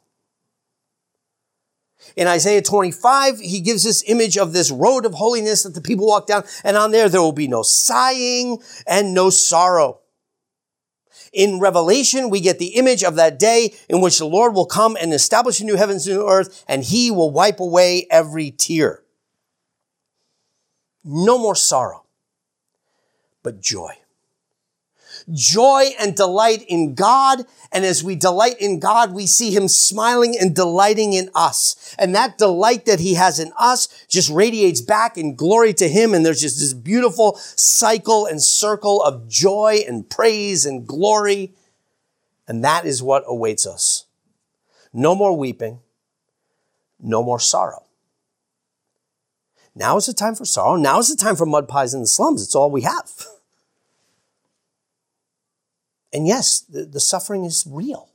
In 2.15 2.27
Isaiah 2.27 2.61
25, 2.61 3.39
he 3.39 3.59
gives 3.59 3.83
this 3.83 4.03
image 4.07 4.37
of 4.37 4.53
this 4.53 4.71
road 4.71 5.05
of 5.05 5.13
holiness 5.13 5.63
that 5.63 5.73
the 5.73 5.81
people 5.81 6.07
walk 6.07 6.27
down, 6.27 6.43
and 6.63 6.77
on 6.77 6.91
there, 6.91 7.09
there 7.09 7.21
will 7.21 7.31
be 7.31 7.47
no 7.47 7.63
sighing 7.63 8.59
and 8.87 9.13
no 9.13 9.29
sorrow. 9.29 9.99
In 11.33 11.59
Revelation, 11.59 12.29
we 12.29 12.39
get 12.39 12.59
the 12.59 12.75
image 12.75 13.03
of 13.03 13.15
that 13.15 13.37
day 13.37 13.73
in 13.89 13.99
which 13.99 14.19
the 14.19 14.25
Lord 14.25 14.53
will 14.53 14.65
come 14.65 14.95
and 14.99 15.13
establish 15.13 15.59
a 15.59 15.65
new 15.65 15.75
heavens 15.75 16.07
and 16.07 16.17
new 16.17 16.29
earth, 16.29 16.63
and 16.67 16.83
he 16.83 17.11
will 17.11 17.31
wipe 17.31 17.59
away 17.59 18.07
every 18.09 18.51
tear. 18.51 19.03
No 21.03 21.37
more 21.37 21.55
sorrow, 21.55 22.05
but 23.43 23.59
joy 23.59 23.97
joy 25.33 25.89
and 25.99 26.15
delight 26.15 26.63
in 26.67 26.93
God. 26.95 27.45
And 27.71 27.85
as 27.85 28.03
we 28.03 28.15
delight 28.15 28.59
in 28.59 28.79
God, 28.79 29.13
we 29.13 29.27
see 29.27 29.51
him 29.51 29.67
smiling 29.67 30.35
and 30.39 30.55
delighting 30.55 31.13
in 31.13 31.29
us. 31.35 31.95
And 31.97 32.13
that 32.15 32.37
delight 32.37 32.85
that 32.85 32.99
he 32.99 33.15
has 33.15 33.39
in 33.39 33.51
us 33.57 34.05
just 34.07 34.29
radiates 34.29 34.81
back 34.81 35.17
in 35.17 35.35
glory 35.35 35.73
to 35.75 35.87
him. 35.87 36.13
And 36.13 36.25
there's 36.25 36.41
just 36.41 36.59
this 36.59 36.73
beautiful 36.73 37.35
cycle 37.37 38.25
and 38.25 38.41
circle 38.41 39.01
of 39.01 39.27
joy 39.27 39.79
and 39.87 40.09
praise 40.09 40.65
and 40.65 40.87
glory. 40.87 41.53
And 42.47 42.63
that 42.63 42.85
is 42.85 43.01
what 43.01 43.23
awaits 43.27 43.65
us. 43.65 44.05
No 44.93 45.15
more 45.15 45.37
weeping, 45.37 45.79
no 46.99 47.21
more 47.21 47.39
sorrow. 47.39 47.83
Now 49.75 49.97
is 49.97 50.05
the 50.05 50.13
time 50.13 50.35
for 50.35 50.45
sorrow. 50.45 50.77
Now 50.77 50.99
is 50.99 51.09
the 51.09 51.21
time 51.21 51.35
for 51.35 51.45
mud 51.45 51.67
pies 51.67 51.93
in 51.93 51.99
the 51.99 52.07
slums. 52.07 52.41
It's 52.41 52.55
all 52.55 52.71
we 52.71 52.81
have. 52.81 53.11
And 56.15 56.25
yes, 56.25 56.61
the, 56.61 56.85
the 56.85 57.01
suffering 57.01 57.43
is 57.43 57.67
real. 57.69 58.07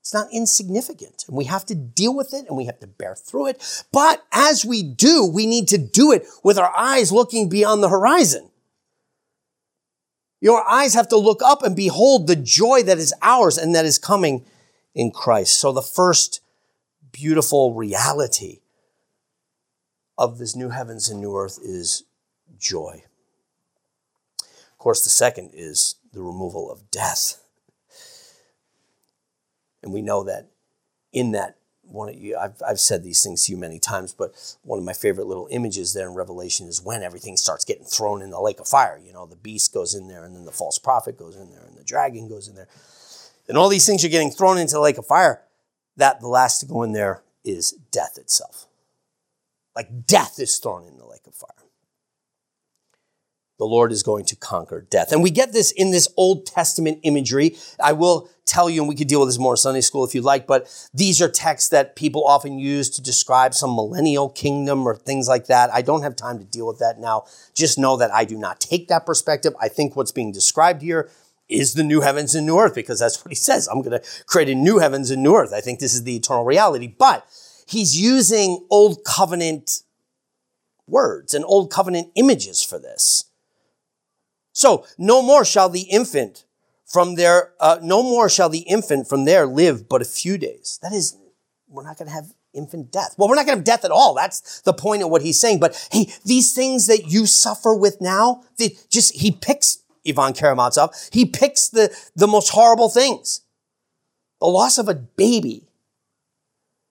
It's 0.00 0.12
not 0.12 0.26
insignificant. 0.32 1.24
And 1.28 1.36
we 1.36 1.44
have 1.44 1.64
to 1.66 1.74
deal 1.76 2.16
with 2.16 2.34
it 2.34 2.48
and 2.48 2.56
we 2.56 2.64
have 2.64 2.80
to 2.80 2.88
bear 2.88 3.14
through 3.14 3.46
it. 3.46 3.84
But 3.92 4.24
as 4.32 4.64
we 4.64 4.82
do, 4.82 5.24
we 5.24 5.46
need 5.46 5.68
to 5.68 5.78
do 5.78 6.10
it 6.10 6.26
with 6.42 6.58
our 6.58 6.76
eyes 6.76 7.12
looking 7.12 7.48
beyond 7.48 7.80
the 7.80 7.88
horizon. 7.88 8.50
Your 10.40 10.68
eyes 10.68 10.94
have 10.94 11.08
to 11.08 11.16
look 11.16 11.42
up 11.44 11.62
and 11.62 11.76
behold 11.76 12.26
the 12.26 12.34
joy 12.34 12.82
that 12.82 12.98
is 12.98 13.14
ours 13.22 13.56
and 13.56 13.72
that 13.76 13.84
is 13.84 13.98
coming 13.98 14.44
in 14.92 15.12
Christ. 15.12 15.60
So 15.60 15.72
the 15.72 15.82
first 15.82 16.40
beautiful 17.12 17.72
reality 17.72 18.62
of 20.18 20.38
this 20.38 20.56
new 20.56 20.70
heavens 20.70 21.08
and 21.08 21.20
new 21.20 21.36
earth 21.36 21.60
is 21.62 22.02
joy. 22.58 23.04
Of 24.40 24.78
course, 24.78 25.04
the 25.04 25.10
second 25.10 25.50
is 25.54 25.96
the 26.16 26.22
removal 26.22 26.70
of 26.72 26.90
death. 26.90 27.44
And 29.82 29.92
we 29.92 30.00
know 30.00 30.24
that 30.24 30.48
in 31.12 31.32
that 31.32 31.58
one 31.82 32.08
of 32.08 32.16
you, 32.16 32.36
I've, 32.36 32.60
I've 32.66 32.80
said 32.80 33.04
these 33.04 33.22
things 33.22 33.44
to 33.44 33.52
you 33.52 33.58
many 33.58 33.78
times, 33.78 34.12
but 34.12 34.32
one 34.62 34.78
of 34.78 34.84
my 34.84 34.94
favorite 34.94 35.26
little 35.26 35.46
images 35.52 35.92
there 35.92 36.08
in 36.08 36.14
Revelation 36.14 36.66
is 36.66 36.82
when 36.82 37.02
everything 37.02 37.36
starts 37.36 37.64
getting 37.64 37.84
thrown 37.84 38.22
in 38.22 38.30
the 38.30 38.40
lake 38.40 38.58
of 38.58 38.66
fire. 38.66 38.98
You 39.04 39.12
know, 39.12 39.26
the 39.26 39.36
beast 39.36 39.72
goes 39.72 39.94
in 39.94 40.08
there, 40.08 40.24
and 40.24 40.34
then 40.34 40.46
the 40.46 40.52
false 40.52 40.78
prophet 40.78 41.16
goes 41.16 41.36
in 41.36 41.50
there, 41.50 41.64
and 41.64 41.76
the 41.76 41.84
dragon 41.84 42.28
goes 42.28 42.48
in 42.48 42.56
there. 42.56 42.68
And 43.46 43.56
all 43.56 43.68
these 43.68 43.86
things 43.86 44.04
are 44.04 44.08
getting 44.08 44.32
thrown 44.32 44.58
into 44.58 44.74
the 44.74 44.80
lake 44.80 44.98
of 44.98 45.06
fire. 45.06 45.42
That 45.96 46.20
the 46.20 46.28
last 46.28 46.60
to 46.60 46.66
go 46.66 46.82
in 46.82 46.92
there 46.92 47.22
is 47.44 47.72
death 47.92 48.18
itself. 48.18 48.66
Like 49.76 50.06
death 50.06 50.40
is 50.40 50.56
thrown 50.56 50.88
in 50.88 50.96
the 50.96 51.06
lake 51.06 51.26
of 51.26 51.34
fire 51.34 51.66
the 53.58 53.64
Lord 53.64 53.92
is 53.92 54.02
going 54.02 54.24
to 54.26 54.36
conquer 54.36 54.86
death. 54.90 55.12
And 55.12 55.22
we 55.22 55.30
get 55.30 55.52
this 55.52 55.70
in 55.70 55.90
this 55.90 56.08
Old 56.16 56.46
Testament 56.46 57.00
imagery. 57.02 57.56
I 57.82 57.92
will 57.92 58.28
tell 58.44 58.68
you, 58.68 58.82
and 58.82 58.88
we 58.88 58.94
could 58.94 59.08
deal 59.08 59.20
with 59.20 59.28
this 59.28 59.38
more 59.38 59.54
in 59.54 59.56
Sunday 59.56 59.80
school 59.80 60.04
if 60.04 60.14
you 60.14 60.22
like, 60.22 60.46
but 60.46 60.68
these 60.94 61.20
are 61.20 61.28
texts 61.28 61.70
that 61.70 61.96
people 61.96 62.24
often 62.24 62.58
use 62.58 62.90
to 62.90 63.02
describe 63.02 63.54
some 63.54 63.74
millennial 63.74 64.28
kingdom 64.28 64.86
or 64.86 64.94
things 64.94 65.26
like 65.26 65.46
that. 65.46 65.72
I 65.72 65.82
don't 65.82 66.02
have 66.02 66.16
time 66.16 66.38
to 66.38 66.44
deal 66.44 66.66
with 66.66 66.78
that 66.78 66.98
now. 66.98 67.24
Just 67.54 67.78
know 67.78 67.96
that 67.96 68.12
I 68.12 68.24
do 68.24 68.38
not 68.38 68.60
take 68.60 68.88
that 68.88 69.06
perspective. 69.06 69.54
I 69.60 69.68
think 69.68 69.96
what's 69.96 70.12
being 70.12 70.32
described 70.32 70.82
here 70.82 71.10
is 71.48 71.74
the 71.74 71.84
new 71.84 72.00
heavens 72.00 72.34
and 72.34 72.46
new 72.46 72.58
earth 72.58 72.74
because 72.74 72.98
that's 73.00 73.24
what 73.24 73.30
he 73.30 73.36
says. 73.36 73.68
I'm 73.68 73.82
going 73.82 74.00
to 74.00 74.08
create 74.26 74.48
a 74.48 74.54
new 74.54 74.78
heavens 74.78 75.10
and 75.10 75.22
new 75.22 75.34
earth. 75.34 75.52
I 75.52 75.60
think 75.60 75.78
this 75.78 75.94
is 75.94 76.02
the 76.02 76.16
eternal 76.16 76.44
reality, 76.44 76.88
but 76.88 77.26
he's 77.66 77.98
using 78.00 78.66
old 78.70 79.04
covenant 79.04 79.82
words 80.86 81.34
and 81.34 81.44
old 81.44 81.70
covenant 81.70 82.10
images 82.14 82.62
for 82.62 82.78
this. 82.78 83.24
So 84.56 84.86
no 84.96 85.20
more 85.20 85.44
shall 85.44 85.68
the 85.68 85.82
infant 85.82 86.46
from 86.86 87.16
there, 87.16 87.52
uh, 87.60 87.78
no 87.82 88.02
more 88.02 88.30
shall 88.30 88.48
the 88.48 88.60
infant 88.60 89.06
from 89.06 89.26
there 89.26 89.44
live 89.44 89.86
but 89.86 90.00
a 90.00 90.06
few 90.06 90.38
days. 90.38 90.78
That 90.80 90.94
is, 90.94 91.14
we're 91.68 91.84
not 91.84 91.98
going 91.98 92.08
to 92.08 92.14
have 92.14 92.32
infant 92.54 92.90
death. 92.90 93.16
Well, 93.18 93.28
we're 93.28 93.34
not 93.34 93.44
going 93.44 93.56
to 93.56 93.58
have 93.58 93.64
death 93.64 93.84
at 93.84 93.90
all. 93.90 94.14
That's 94.14 94.62
the 94.62 94.72
point 94.72 95.02
of 95.02 95.10
what 95.10 95.20
he's 95.20 95.38
saying. 95.38 95.60
But 95.60 95.88
hey, 95.92 96.10
these 96.24 96.54
things 96.54 96.86
that 96.86 97.04
you 97.06 97.26
suffer 97.26 97.74
with 97.74 98.00
now, 98.00 98.44
they 98.56 98.78
just, 98.88 99.14
he 99.16 99.30
picks 99.30 99.84
Ivan 100.08 100.32
Karamazov. 100.32 101.10
He 101.12 101.26
picks 101.26 101.68
the, 101.68 101.94
the 102.14 102.26
most 102.26 102.48
horrible 102.48 102.88
things. 102.88 103.42
The 104.40 104.46
loss 104.46 104.78
of 104.78 104.88
a 104.88 104.94
baby 104.94 105.68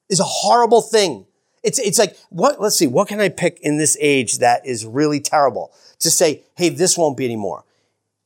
is 0.07 0.19
a 0.19 0.23
horrible 0.23 0.83
thing. 0.83 1.25
It's, 1.65 1.79
it's 1.79 1.99
like, 1.99 2.15
what, 2.29 2.61
let's 2.61 2.75
see, 2.75 2.87
what 2.87 3.07
can 3.07 3.19
I 3.19 3.29
pick 3.29 3.59
in 3.61 3.77
this 3.77 3.97
age 3.99 4.37
that 4.37 4.65
is 4.65 4.85
really 4.85 5.19
terrible? 5.19 5.73
to 5.99 6.11
say, 6.11 6.43
hey, 6.55 6.69
this 6.69 6.97
won't 6.97 7.17
be 7.17 7.25
anymore. 7.25 7.65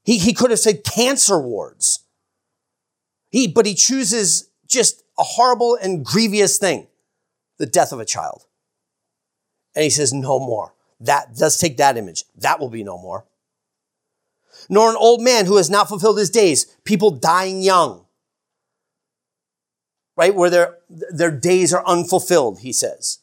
He, 0.04 0.18
he 0.18 0.34
could 0.34 0.50
have 0.50 0.60
said 0.60 0.84
cancer 0.84 1.40
wards. 1.40 2.00
He, 3.30 3.48
but 3.48 3.66
he 3.66 3.76
chooses 3.76 4.50
just 4.68 5.04
a 5.18 5.24
horrible 5.24 5.78
and 5.82 6.04
grievous 6.04 6.58
thing, 6.58 6.88
the 7.58 7.66
death 7.66 7.92
of 7.92 8.00
a 8.00 8.06
child. 8.06 8.46
And 9.76 9.84
he 9.84 9.90
says, 9.90 10.14
no 10.14 10.40
more. 10.40 10.74
That, 11.00 11.30
let's 11.40 11.58
take 11.58 11.78
that 11.78 11.98
image. 11.98 12.26
That 12.38 12.60
will 12.60 12.70
be 12.70 12.84
no 12.84 12.98
more. 12.98 13.26
Nor 14.70 14.90
an 14.90 14.98
old 15.00 15.22
man 15.22 15.46
who 15.46 15.58
has 15.58 15.70
not 15.70 15.88
fulfilled 15.88 16.18
his 16.18 16.30
days, 16.30 16.66
people 16.84 17.12
dying 17.12 17.62
young. 17.62 18.06
Right? 20.18 20.36
Where 20.36 20.50
their, 20.50 20.78
their 20.90 21.32
days 21.32 21.74
are 21.74 21.86
unfulfilled, 21.86 22.60
he 22.60 22.74
says. 22.74 23.20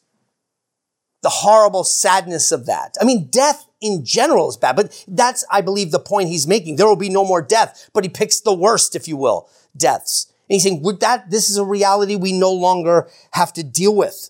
The 1.27 1.31
horrible 1.31 1.83
sadness 1.83 2.53
of 2.53 2.67
that. 2.67 2.95
I 3.01 3.03
mean, 3.03 3.27
death 3.27 3.67
in 3.81 4.05
general 4.05 4.47
is 4.47 4.55
bad, 4.55 4.77
but 4.77 5.03
that's, 5.09 5.43
I 5.51 5.59
believe, 5.59 5.91
the 5.91 5.99
point 5.99 6.29
he's 6.29 6.47
making. 6.47 6.77
There 6.77 6.87
will 6.87 6.95
be 6.95 7.09
no 7.09 7.25
more 7.25 7.41
death, 7.41 7.89
but 7.91 8.05
he 8.05 8.09
picks 8.09 8.39
the 8.39 8.53
worst, 8.53 8.95
if 8.95 9.09
you 9.09 9.17
will, 9.17 9.49
deaths. 9.75 10.31
And 10.47 10.55
he's 10.55 10.63
saying, 10.63 10.83
with 10.83 11.01
that, 11.01 11.29
this 11.29 11.49
is 11.49 11.57
a 11.57 11.65
reality 11.65 12.15
we 12.15 12.31
no 12.31 12.53
longer 12.53 13.09
have 13.31 13.51
to 13.55 13.63
deal 13.63 13.93
with. 13.93 14.29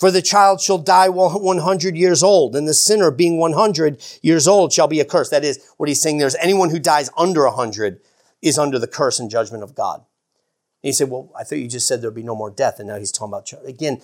For 0.00 0.10
the 0.10 0.20
child 0.20 0.60
shall 0.60 0.78
die 0.78 1.10
100 1.10 1.96
years 1.96 2.24
old, 2.24 2.56
and 2.56 2.66
the 2.66 2.74
sinner 2.74 3.12
being 3.12 3.38
100 3.38 4.02
years 4.20 4.48
old 4.48 4.72
shall 4.72 4.88
be 4.88 5.00
accursed. 5.00 5.30
That 5.30 5.44
is 5.44 5.64
what 5.76 5.88
he's 5.88 6.02
saying. 6.02 6.18
There's 6.18 6.34
anyone 6.42 6.70
who 6.70 6.80
dies 6.80 7.08
under 7.16 7.44
100 7.44 8.00
is 8.42 8.58
under 8.58 8.80
the 8.80 8.88
curse 8.88 9.20
and 9.20 9.30
judgment 9.30 9.62
of 9.62 9.76
God. 9.76 9.98
And 10.82 10.88
he 10.88 10.92
said, 10.92 11.08
well, 11.08 11.30
I 11.38 11.44
thought 11.44 11.58
you 11.58 11.68
just 11.68 11.86
said 11.86 12.02
there'd 12.02 12.16
be 12.16 12.24
no 12.24 12.34
more 12.34 12.50
death. 12.50 12.80
And 12.80 12.88
now 12.88 12.98
he's 12.98 13.12
talking 13.12 13.32
about, 13.32 13.52
again, 13.64 14.00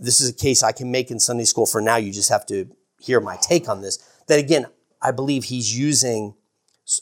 this 0.00 0.20
is 0.20 0.30
a 0.30 0.32
case 0.32 0.62
I 0.62 0.72
can 0.72 0.90
make 0.90 1.10
in 1.10 1.20
Sunday 1.20 1.44
school 1.44 1.66
for 1.66 1.80
now. 1.80 1.96
You 1.96 2.12
just 2.12 2.30
have 2.30 2.46
to 2.46 2.68
hear 2.98 3.20
my 3.20 3.36
take 3.36 3.68
on 3.68 3.80
this, 3.82 3.98
that 4.26 4.38
again, 4.38 4.66
I 5.00 5.10
believe 5.10 5.44
he's 5.44 5.76
using 5.76 6.34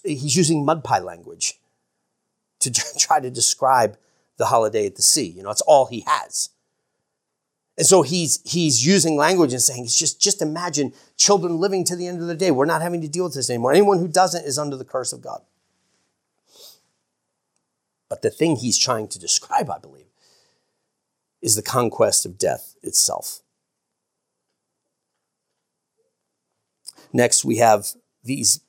he's 0.04 0.36
using 0.36 0.64
mud 0.64 0.84
pie 0.84 0.98
language 0.98 1.60
to 2.60 2.70
try 2.98 3.20
to 3.20 3.30
describe 3.30 3.96
the 4.36 4.46
holiday 4.46 4.86
at 4.86 4.96
the 4.96 5.02
sea. 5.02 5.26
You 5.26 5.42
know, 5.42 5.50
it's 5.50 5.62
all 5.62 5.86
he 5.86 6.04
has. 6.06 6.50
And 7.76 7.86
so 7.86 8.02
he's 8.02 8.40
he's 8.44 8.84
using 8.84 9.16
language 9.16 9.52
and 9.52 9.62
saying, 9.62 9.84
it's 9.84 9.98
just 9.98 10.20
just 10.20 10.42
imagine 10.42 10.92
children 11.16 11.58
living 11.58 11.84
to 11.84 11.96
the 11.96 12.06
end 12.06 12.20
of 12.20 12.26
the 12.26 12.34
day. 12.34 12.50
We're 12.50 12.64
not 12.64 12.82
having 12.82 13.00
to 13.02 13.08
deal 13.08 13.24
with 13.24 13.34
this 13.34 13.50
anymore. 13.50 13.72
Anyone 13.72 13.98
who 13.98 14.08
doesn't 14.08 14.44
is 14.44 14.58
under 14.58 14.76
the 14.76 14.84
curse 14.84 15.12
of 15.12 15.20
God. 15.20 15.42
But 18.08 18.22
the 18.22 18.30
thing 18.30 18.56
he's 18.56 18.78
trying 18.78 19.08
to 19.08 19.18
describe, 19.18 19.70
I 19.70 19.78
believe, 19.78 20.06
is 21.42 21.54
the 21.54 21.62
conquest 21.62 22.24
of 22.24 22.38
death 22.38 22.67
itself. 22.82 23.40
Next, 27.12 27.44
we 27.44 27.56
have 27.56 27.86
these 28.22 28.60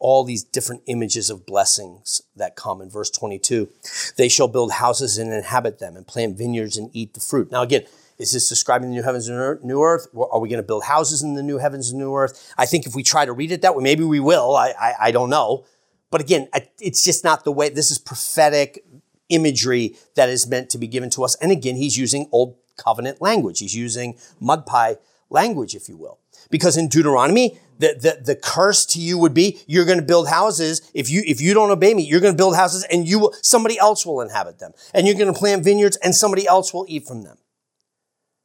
all 0.00 0.22
these 0.22 0.44
different 0.44 0.82
images 0.86 1.28
of 1.28 1.44
blessings 1.44 2.22
that 2.36 2.54
come 2.54 2.80
in 2.80 2.88
verse 2.88 3.10
22. 3.10 3.68
They 4.16 4.28
shall 4.28 4.46
build 4.46 4.72
houses 4.72 5.18
and 5.18 5.32
inhabit 5.32 5.80
them, 5.80 5.96
and 5.96 6.06
plant 6.06 6.38
vineyards 6.38 6.76
and 6.76 6.90
eat 6.92 7.14
the 7.14 7.20
fruit. 7.20 7.50
Now, 7.50 7.62
again, 7.62 7.82
is 8.18 8.32
this 8.32 8.48
describing 8.48 8.90
the 8.90 8.94
new 8.94 9.02
heavens 9.02 9.28
and 9.28 9.62
new 9.64 9.82
earth? 9.82 10.08
Are 10.16 10.40
we 10.40 10.48
going 10.48 10.62
to 10.62 10.66
build 10.66 10.84
houses 10.84 11.22
in 11.22 11.34
the 11.34 11.42
new 11.42 11.58
heavens 11.58 11.90
and 11.90 11.98
new 11.98 12.14
earth? 12.14 12.52
I 12.56 12.66
think 12.66 12.86
if 12.86 12.94
we 12.94 13.02
try 13.02 13.24
to 13.24 13.32
read 13.32 13.52
it 13.52 13.62
that 13.62 13.74
way, 13.74 13.82
maybe 13.82 14.04
we 14.04 14.20
will. 14.20 14.56
I, 14.56 14.72
I, 14.78 14.94
I 15.00 15.10
don't 15.10 15.30
know. 15.30 15.64
But 16.10 16.20
again, 16.20 16.48
it's 16.80 17.04
just 17.04 17.22
not 17.22 17.44
the 17.44 17.52
way. 17.52 17.68
This 17.68 17.90
is 17.90 17.98
prophetic 17.98 18.84
imagery 19.28 19.96
that 20.16 20.28
is 20.28 20.48
meant 20.48 20.70
to 20.70 20.78
be 20.78 20.86
given 20.86 21.10
to 21.10 21.22
us. 21.22 21.36
And 21.36 21.52
again, 21.52 21.76
he's 21.76 21.96
using 21.96 22.28
old 22.32 22.56
covenant 22.78 23.20
language. 23.20 23.58
He's 23.58 23.74
using 23.74 24.16
mud 24.40 24.64
pie 24.64 24.96
language, 25.30 25.74
if 25.74 25.88
you 25.88 25.96
will. 25.96 26.18
Because 26.50 26.76
in 26.76 26.88
Deuteronomy, 26.88 27.58
the, 27.78 27.94
the, 28.00 28.22
the 28.24 28.36
curse 28.36 28.86
to 28.86 29.00
you 29.00 29.18
would 29.18 29.34
be 29.34 29.60
you're 29.66 29.84
going 29.84 29.98
to 29.98 30.04
build 30.04 30.28
houses. 30.28 30.90
If 30.94 31.10
you, 31.10 31.22
if 31.26 31.40
you 31.40 31.54
don't 31.54 31.70
obey 31.70 31.94
me, 31.94 32.02
you're 32.02 32.20
going 32.20 32.32
to 32.32 32.36
build 32.36 32.56
houses 32.56 32.84
and 32.90 33.06
you 33.06 33.18
will, 33.18 33.34
somebody 33.42 33.78
else 33.78 34.06
will 34.06 34.20
inhabit 34.20 34.58
them. 34.58 34.72
And 34.94 35.06
you're 35.06 35.16
going 35.16 35.32
to 35.32 35.38
plant 35.38 35.64
vineyards 35.64 35.96
and 35.98 36.14
somebody 36.14 36.46
else 36.46 36.72
will 36.72 36.86
eat 36.88 37.06
from 37.06 37.22
them. 37.22 37.36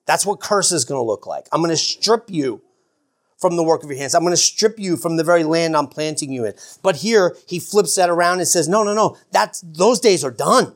That's 0.05 0.25
what 0.25 0.41
curse 0.41 0.71
is 0.71 0.85
going 0.85 0.99
to 0.99 1.05
look 1.05 1.25
like. 1.25 1.47
I'm 1.51 1.61
going 1.61 1.69
to 1.69 1.77
strip 1.77 2.29
you 2.29 2.61
from 3.37 3.55
the 3.55 3.63
work 3.63 3.83
of 3.83 3.89
your 3.89 3.97
hands. 3.97 4.15
I'm 4.15 4.21
going 4.21 4.33
to 4.33 4.37
strip 4.37 4.77
you 4.77 4.97
from 4.97 5.17
the 5.17 5.23
very 5.23 5.43
land 5.43 5.75
I'm 5.75 5.87
planting 5.87 6.31
you 6.31 6.45
in. 6.45 6.53
But 6.81 6.97
here 6.97 7.35
he 7.47 7.59
flips 7.59 7.95
that 7.95 8.09
around 8.09 8.39
and 8.39 8.47
says, 8.47 8.67
no, 8.67 8.83
no, 8.83 8.93
no, 8.93 9.17
that's, 9.31 9.61
those 9.61 9.99
days 9.99 10.23
are 10.23 10.31
done. 10.31 10.75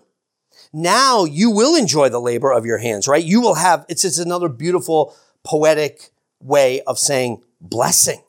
Now 0.73 1.25
you 1.25 1.51
will 1.51 1.75
enjoy 1.75 2.09
the 2.09 2.19
labor 2.19 2.51
of 2.51 2.65
your 2.65 2.77
hands, 2.77 3.07
right? 3.07 3.23
You 3.23 3.41
will 3.41 3.55
have, 3.55 3.85
it's 3.89 4.01
just 4.01 4.19
another 4.19 4.49
beautiful 4.49 5.15
poetic 5.43 6.11
way 6.41 6.81
of 6.81 6.99
saying 6.99 7.41
blessing. 7.61 8.21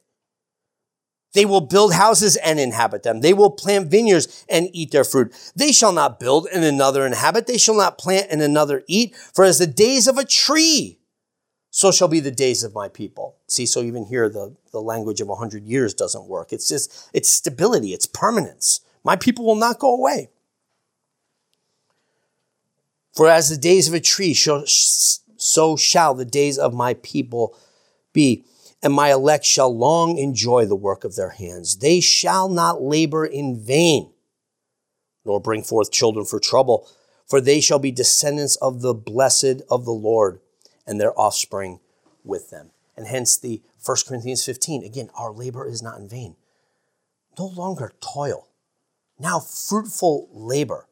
They 1.34 1.44
will 1.44 1.60
build 1.60 1.92
houses 1.92 2.36
and 2.36 2.58
inhabit 2.58 3.02
them. 3.02 3.20
They 3.20 3.34
will 3.34 3.50
plant 3.50 3.90
vineyards 3.90 4.44
and 4.48 4.70
eat 4.72 4.92
their 4.92 5.04
fruit. 5.04 5.32
They 5.54 5.72
shall 5.72 5.92
not 5.92 6.18
build 6.18 6.48
and 6.52 6.64
another 6.64 7.04
inhabit. 7.06 7.46
They 7.46 7.58
shall 7.58 7.76
not 7.76 7.98
plant 7.98 8.28
and 8.30 8.40
another 8.40 8.82
eat. 8.88 9.14
For 9.34 9.44
as 9.44 9.58
the 9.58 9.66
days 9.66 10.08
of 10.08 10.16
a 10.16 10.24
tree, 10.24 10.98
so 11.70 11.92
shall 11.92 12.08
be 12.08 12.20
the 12.20 12.30
days 12.30 12.64
of 12.64 12.74
my 12.74 12.88
people. 12.88 13.36
See, 13.46 13.66
so 13.66 13.82
even 13.82 14.06
here, 14.06 14.28
the, 14.28 14.56
the 14.72 14.80
language 14.80 15.20
of 15.20 15.28
a 15.28 15.32
100 15.32 15.64
years 15.64 15.92
doesn't 15.92 16.26
work. 16.26 16.52
It's 16.52 16.68
just, 16.68 17.10
it's 17.12 17.28
stability, 17.28 17.92
it's 17.92 18.06
permanence. 18.06 18.80
My 19.04 19.16
people 19.16 19.44
will 19.44 19.54
not 19.54 19.78
go 19.78 19.94
away. 19.94 20.30
For 23.18 23.26
as 23.26 23.48
the 23.48 23.56
days 23.56 23.88
of 23.88 23.94
a 23.94 24.00
tree, 24.00 24.32
so 24.32 25.76
shall 25.76 26.14
the 26.14 26.24
days 26.24 26.56
of 26.56 26.72
my 26.72 26.94
people 26.94 27.58
be 28.12 28.44
and 28.80 28.92
my 28.92 29.10
elect 29.10 29.44
shall 29.44 29.76
long 29.76 30.18
enjoy 30.18 30.66
the 30.66 30.76
work 30.76 31.02
of 31.02 31.16
their 31.16 31.30
hands. 31.30 31.78
They 31.78 31.98
shall 31.98 32.48
not 32.48 32.80
labor 32.80 33.26
in 33.26 33.58
vain, 33.58 34.12
nor 35.24 35.40
bring 35.40 35.64
forth 35.64 35.90
children 35.90 36.26
for 36.26 36.38
trouble, 36.38 36.88
for 37.26 37.40
they 37.40 37.60
shall 37.60 37.80
be 37.80 37.90
descendants 37.90 38.54
of 38.54 38.82
the 38.82 38.94
blessed 38.94 39.62
of 39.68 39.84
the 39.84 39.90
Lord, 39.90 40.38
and 40.86 41.00
their 41.00 41.18
offspring 41.18 41.80
with 42.22 42.50
them. 42.50 42.70
And 42.96 43.08
hence 43.08 43.36
the 43.36 43.62
1 43.84 43.96
Corinthians 44.06 44.44
15, 44.44 44.84
again, 44.84 45.10
our 45.16 45.32
labor 45.32 45.66
is 45.66 45.82
not 45.82 45.98
in 45.98 46.08
vain. 46.08 46.36
No 47.36 47.46
longer 47.46 47.94
toil, 48.00 48.46
now 49.18 49.40
fruitful 49.40 50.28
labor 50.30 50.86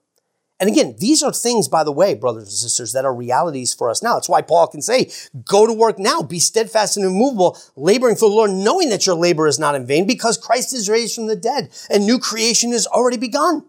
and 0.58 0.70
again, 0.70 0.96
these 0.98 1.22
are 1.22 1.32
things, 1.32 1.68
by 1.68 1.84
the 1.84 1.92
way, 1.92 2.14
brothers 2.14 2.44
and 2.44 2.52
sisters, 2.52 2.92
that 2.92 3.04
are 3.04 3.14
realities 3.14 3.74
for 3.74 3.90
us 3.90 4.02
now. 4.02 4.14
That's 4.14 4.28
why 4.28 4.40
Paul 4.40 4.66
can 4.68 4.80
say, 4.80 5.10
go 5.44 5.66
to 5.66 5.72
work 5.72 5.98
now, 5.98 6.22
be 6.22 6.38
steadfast 6.38 6.96
and 6.96 7.04
immovable, 7.04 7.58
laboring 7.76 8.16
for 8.16 8.28
the 8.28 8.34
Lord, 8.34 8.50
knowing 8.50 8.88
that 8.88 9.06
your 9.06 9.16
labor 9.16 9.46
is 9.46 9.58
not 9.58 9.74
in 9.74 9.86
vain 9.86 10.06
because 10.06 10.38
Christ 10.38 10.72
is 10.72 10.88
raised 10.88 11.14
from 11.14 11.26
the 11.26 11.36
dead 11.36 11.70
and 11.90 12.06
new 12.06 12.18
creation 12.18 12.72
has 12.72 12.86
already 12.86 13.18
begun. 13.18 13.66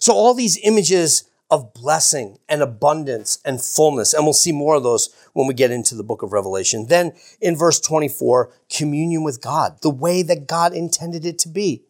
So 0.00 0.14
all 0.14 0.32
these 0.32 0.58
images 0.64 1.24
of 1.50 1.74
blessing 1.74 2.38
and 2.48 2.62
abundance 2.62 3.38
and 3.44 3.62
fullness, 3.62 4.14
and 4.14 4.24
we'll 4.24 4.32
see 4.32 4.52
more 4.52 4.76
of 4.76 4.82
those 4.82 5.14
when 5.34 5.46
we 5.46 5.52
get 5.52 5.70
into 5.70 5.94
the 5.94 6.02
book 6.02 6.22
of 6.22 6.32
Revelation. 6.32 6.86
Then 6.86 7.12
in 7.42 7.54
verse 7.54 7.78
24, 7.78 8.50
communion 8.74 9.22
with 9.22 9.42
God, 9.42 9.76
the 9.82 9.90
way 9.90 10.22
that 10.22 10.46
God 10.46 10.72
intended 10.72 11.26
it 11.26 11.38
to 11.40 11.50
be. 11.50 11.84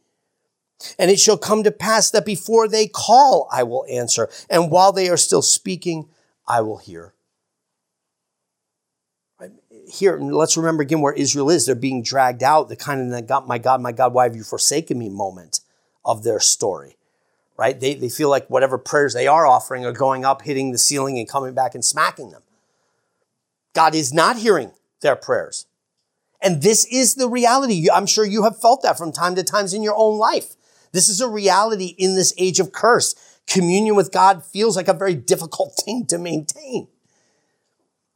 And 0.99 1.11
it 1.11 1.19
shall 1.19 1.39
come 1.39 1.63
to 1.65 1.71
pass 1.71 2.11
that 2.11 2.27
before 2.27 2.69
they 2.69 2.87
call, 2.87 3.49
I 3.53 3.63
will 3.63 3.87
answer. 3.91 4.29
And 4.49 4.71
while 4.71 4.93
they 4.93 5.09
are 5.09 5.17
still 5.17 5.43
speaking, 5.43 6.09
I 6.47 6.61
will 6.61 6.79
hear. 6.79 7.15
Here, 9.91 10.19
let's 10.19 10.57
remember 10.57 10.83
again 10.83 11.01
where 11.01 11.13
Israel 11.13 11.51
is. 11.51 11.67
They're 11.67 11.75
being 11.75 12.03
dragged 12.03 12.43
out, 12.43 12.69
the 12.69 12.77
kind 12.77 13.13
of 13.13 13.27
God, 13.27 13.47
my 13.47 13.59
God, 13.59 13.81
my 13.81 13.93
God, 13.93 14.15
why 14.15 14.25
have 14.25 14.37
you 14.37 14.45
forsaken 14.45 14.99
me 14.99 15.09
moment 15.09 15.61
of 16.05 16.23
their 16.23 16.41
story. 16.41 16.97
Right? 17.57 17.79
They, 17.79 17.95
they 17.95 18.09
feel 18.09 18.31
like 18.31 18.49
whatever 18.49 18.79
prayers 18.79 19.15
they 19.15 19.27
are 19.27 19.47
offering 19.47 19.85
are 19.85 19.93
going 19.93 20.25
up, 20.25 20.43
hitting 20.43 20.73
the 20.73 20.79
ceiling, 20.79 21.19
and 21.19 21.29
coming 21.29 21.55
back 21.55 21.75
and 21.75 21.85
smacking 21.85 22.31
them. 22.31 22.43
God 23.75 23.95
is 23.95 24.13
not 24.13 24.39
hearing 24.39 24.73
their 25.01 25.17
prayers. 25.17 25.67
And 26.41 26.63
this 26.63 26.87
is 26.87 27.15
the 27.15 27.29
reality. 27.29 27.89
I'm 27.91 28.07
sure 28.07 28.25
you 28.25 28.43
have 28.45 28.61
felt 28.61 28.83
that 28.83 28.99
from 28.99 29.13
time 29.13 29.35
to 29.37 29.45
times 29.45 29.75
in 29.75 29.83
your 29.83 29.97
own 29.97 30.19
life. 30.19 30.57
This 30.93 31.09
is 31.09 31.21
a 31.21 31.29
reality 31.29 31.95
in 31.99 32.15
this 32.15 32.35
age 32.39 32.61
of 32.61 32.73
curse. 32.73 33.15
Communion 33.47 33.97
with 33.97 34.13
God 34.13 34.45
feels 34.45 34.77
like 34.77 34.89
a 34.89 34.95
very 34.95 35.15
difficult 35.15 35.75
thing 35.85 36.07
to 36.07 36.19
maintain. 36.19 36.89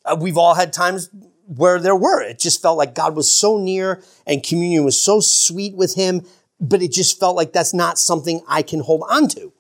Uh, 0.05 0.17
we've 0.21 0.39
all 0.39 0.55
had 0.55 0.73
times 0.73 1.11
where 1.47 1.81
there 1.81 1.97
were. 1.97 2.23
It 2.23 2.39
just 2.39 2.63
felt 2.63 2.79
like 2.79 2.95
God 2.95 3.17
was 3.17 3.33
so 3.33 3.59
near 3.59 4.03
and 4.27 4.43
communion 4.43 4.85
was 4.85 5.01
so 5.01 5.21
sweet 5.21 5.75
with 5.75 5.95
him, 5.95 6.23
but 6.61 6.83
it 6.83 6.93
just 6.93 7.19
felt 7.19 7.37
like 7.37 7.53
that's 7.53 7.75
not 7.75 7.99
something 7.99 8.41
I 8.49 8.63
can 8.63 8.81
hold 8.81 9.05
on 9.09 9.29
to. 9.29 9.53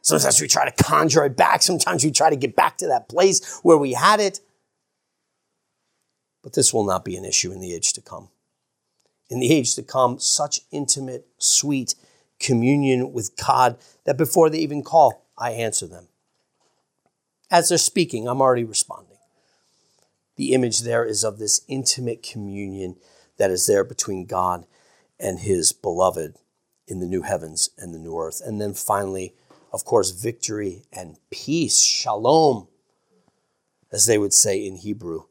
Sometimes 0.00 0.40
we 0.40 0.48
try 0.48 0.70
to 0.70 0.82
conjure 0.82 1.24
it 1.24 1.36
back. 1.36 1.62
Sometimes 1.62 2.02
we 2.02 2.10
try 2.10 2.30
to 2.30 2.36
get 2.36 2.56
back 2.56 2.78
to 2.78 2.86
that 2.86 3.08
place 3.08 3.60
where 3.62 3.76
we 3.76 3.92
had 3.92 4.20
it. 4.20 4.40
But 6.42 6.54
this 6.54 6.72
will 6.72 6.84
not 6.84 7.04
be 7.04 7.16
an 7.16 7.26
issue 7.26 7.52
in 7.52 7.60
the 7.60 7.74
age 7.74 7.92
to 7.94 8.00
come 8.00 8.30
in 9.28 9.40
the 9.40 9.52
age 9.52 9.74
to 9.74 9.82
come 9.82 10.18
such 10.18 10.60
intimate, 10.70 11.26
sweet 11.38 11.94
communion 12.40 13.12
with 13.12 13.36
God 13.36 13.76
that 14.04 14.16
before 14.16 14.48
they 14.50 14.58
even 14.58 14.82
call, 14.82 15.26
I 15.36 15.50
answer 15.52 15.86
them. 15.86 16.08
As 17.50 17.68
they're 17.68 17.78
speaking, 17.78 18.28
I'm 18.28 18.40
already 18.40 18.64
responding. 18.64 19.16
The 20.36 20.52
image 20.52 20.82
there 20.82 21.04
is 21.04 21.24
of 21.24 21.38
this 21.38 21.62
intimate 21.68 22.22
communion 22.22 22.96
that 23.38 23.50
is 23.50 23.66
there 23.66 23.84
between 23.84 24.26
God 24.26 24.66
and 25.18 25.40
his 25.40 25.72
beloved 25.72 26.36
in 26.86 27.00
the 27.00 27.06
new 27.06 27.22
heavens 27.22 27.70
and 27.76 27.94
the 27.94 27.98
new 27.98 28.18
earth. 28.18 28.40
And 28.44 28.60
then 28.60 28.74
finally, 28.74 29.34
of 29.72 29.84
course, 29.84 30.10
victory 30.10 30.84
and 30.92 31.16
peace, 31.30 31.78
shalom, 31.78 32.68
as 33.90 34.06
they 34.06 34.18
would 34.18 34.32
say 34.32 34.64
in 34.64 34.76
Hebrew, 34.76 35.24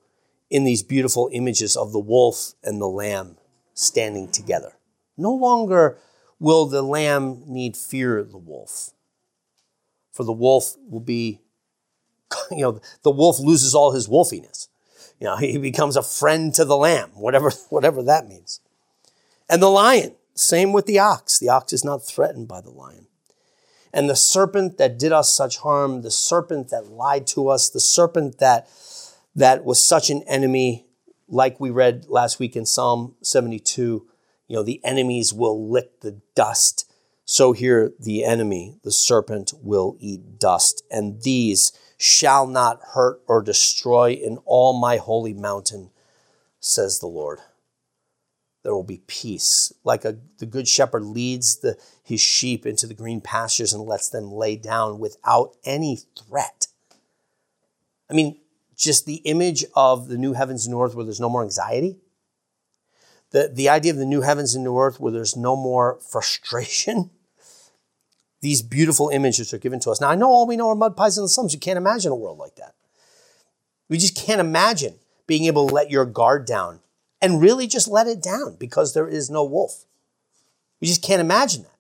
in 0.49 0.63
these 0.63 0.83
beautiful 0.83 1.29
images 1.31 1.75
of 1.75 1.91
the 1.91 1.99
wolf 1.99 2.53
and 2.63 2.81
the 2.81 2.88
lamb 2.88 3.38
standing 3.77 4.27
together. 4.27 4.73
No 5.17 5.33
longer 5.33 5.97
will 6.39 6.65
the 6.65 6.81
lamb 6.81 7.43
need 7.45 7.77
fear 7.77 8.23
the 8.23 8.37
wolf, 8.37 8.91
for 10.11 10.23
the 10.23 10.33
wolf 10.33 10.75
will 10.89 10.99
be, 10.99 11.41
you 12.51 12.61
know, 12.61 12.81
the 13.03 13.11
wolf 13.11 13.39
loses 13.39 13.73
all 13.73 13.91
his 13.91 14.07
wolfiness. 14.07 14.67
You 15.19 15.25
know, 15.25 15.37
he 15.37 15.57
becomes 15.57 15.95
a 15.95 16.03
friend 16.03 16.53
to 16.55 16.65
the 16.65 16.77
lamb, 16.77 17.09
whatever, 17.13 17.51
whatever 17.69 18.03
that 18.03 18.27
means. 18.27 18.59
And 19.49 19.61
the 19.61 19.69
lion, 19.69 20.15
same 20.35 20.73
with 20.73 20.85
the 20.85 20.99
ox. 20.99 21.39
The 21.39 21.49
ox 21.49 21.73
is 21.73 21.85
not 21.85 22.05
threatened 22.05 22.47
by 22.47 22.61
the 22.61 22.69
lion. 22.69 23.07
And 23.93 24.09
the 24.09 24.15
serpent 24.15 24.77
that 24.77 24.99
did 24.99 25.11
us 25.11 25.33
such 25.33 25.57
harm, 25.59 26.01
the 26.01 26.11
serpent 26.11 26.69
that 26.69 26.87
lied 26.87 27.25
to 27.27 27.47
us, 27.47 27.69
the 27.69 27.79
serpent 27.79 28.37
that, 28.39 28.67
that 29.35 29.63
was 29.63 29.81
such 29.81 30.09
an 30.09 30.23
enemy 30.23 30.87
like 31.27 31.59
we 31.59 31.69
read 31.69 32.05
last 32.07 32.39
week 32.39 32.55
in 32.55 32.65
Psalm 32.65 33.15
72, 33.21 34.07
you 34.47 34.55
know, 34.55 34.63
the 34.63 34.81
enemies 34.83 35.33
will 35.33 35.69
lick 35.69 36.01
the 36.01 36.21
dust. 36.35 36.91
So 37.25 37.51
here 37.51 37.93
the 37.99 38.23
enemy, 38.23 38.77
the 38.83 38.91
serpent, 38.91 39.53
will 39.61 39.97
eat 39.99 40.39
dust. 40.39 40.83
And 40.89 41.21
these 41.21 41.73
shall 41.97 42.47
not 42.47 42.79
hurt 42.93 43.21
or 43.27 43.41
destroy 43.41 44.11
in 44.11 44.37
all 44.45 44.79
my 44.79 44.97
holy 44.97 45.33
mountain, 45.33 45.89
says 46.59 46.99
the 46.99 47.07
Lord. 47.07 47.39
There 48.63 48.73
will 48.73 48.83
be 48.83 49.03
peace. 49.07 49.73
Like 49.83 50.05
a, 50.05 50.17
the 50.39 50.45
good 50.45 50.67
shepherd 50.67 51.03
leads 51.03 51.57
the, 51.57 51.77
his 52.03 52.21
sheep 52.21 52.65
into 52.65 52.87
the 52.87 52.93
green 52.93 53.21
pastures 53.21 53.73
and 53.73 53.83
lets 53.83 54.09
them 54.09 54.31
lay 54.31 54.55
down 54.55 54.99
without 54.99 55.55
any 55.63 55.99
threat. 56.17 56.67
I 58.09 58.13
mean, 58.13 58.39
just 58.77 59.05
the 59.05 59.15
image 59.25 59.65
of 59.75 60.07
the 60.07 60.17
new 60.17 60.33
heavens 60.33 60.65
and 60.65 60.73
new 60.73 60.81
earth 60.81 60.95
where 60.95 61.03
there's 61.03 61.19
no 61.19 61.29
more 61.29 61.43
anxiety. 61.43 61.97
The, 63.31 63.51
the 63.53 63.67
idea 63.67 63.91
of 63.91 63.97
the 63.97 64.05
new 64.05 64.21
heavens 64.21 64.55
and 64.55 64.63
new 64.63 64.77
earth 64.77 64.99
where 64.99 65.11
there's 65.11 65.35
no 65.35 65.55
more 65.55 65.99
frustration. 65.99 67.09
These 68.41 68.61
beautiful 68.61 69.09
images 69.09 69.53
are 69.53 69.57
given 69.57 69.79
to 69.81 69.91
us. 69.91 69.99
Now, 69.99 70.09
I 70.09 70.15
know 70.15 70.29
all 70.29 70.47
we 70.47 70.55
know 70.55 70.69
are 70.69 70.75
mud 70.75 70.95
pies 70.95 71.17
and 71.17 71.29
slums. 71.29 71.53
You 71.53 71.59
can't 71.59 71.77
imagine 71.77 72.11
a 72.11 72.15
world 72.15 72.37
like 72.37 72.55
that. 72.55 72.75
We 73.89 73.97
just 73.97 74.15
can't 74.15 74.39
imagine 74.39 74.95
being 75.25 75.45
able 75.45 75.67
to 75.67 75.73
let 75.73 75.89
your 75.89 76.05
guard 76.05 76.45
down 76.45 76.79
and 77.21 77.41
really 77.41 77.67
just 77.67 77.87
let 77.87 78.07
it 78.07 78.21
down 78.21 78.55
because 78.59 78.93
there 78.93 79.07
is 79.07 79.29
no 79.29 79.43
wolf. 79.43 79.85
We 80.79 80.87
just 80.87 81.03
can't 81.03 81.21
imagine 81.21 81.63
that. 81.63 81.76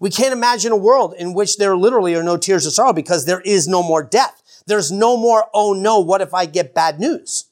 We 0.00 0.10
can't 0.10 0.32
imagine 0.32 0.72
a 0.72 0.76
world 0.76 1.14
in 1.18 1.34
which 1.34 1.56
there 1.56 1.76
literally 1.76 2.14
are 2.14 2.22
no 2.22 2.36
tears 2.36 2.66
of 2.66 2.72
sorrow 2.72 2.92
because 2.92 3.24
there 3.24 3.40
is 3.40 3.66
no 3.66 3.82
more 3.82 4.02
death. 4.02 4.42
There's 4.66 4.90
no 4.92 5.16
more, 5.16 5.46
oh 5.54 5.72
no, 5.72 6.00
what 6.00 6.20
if 6.20 6.34
I 6.34 6.46
get 6.46 6.74
bad 6.74 7.00
news? 7.00 7.46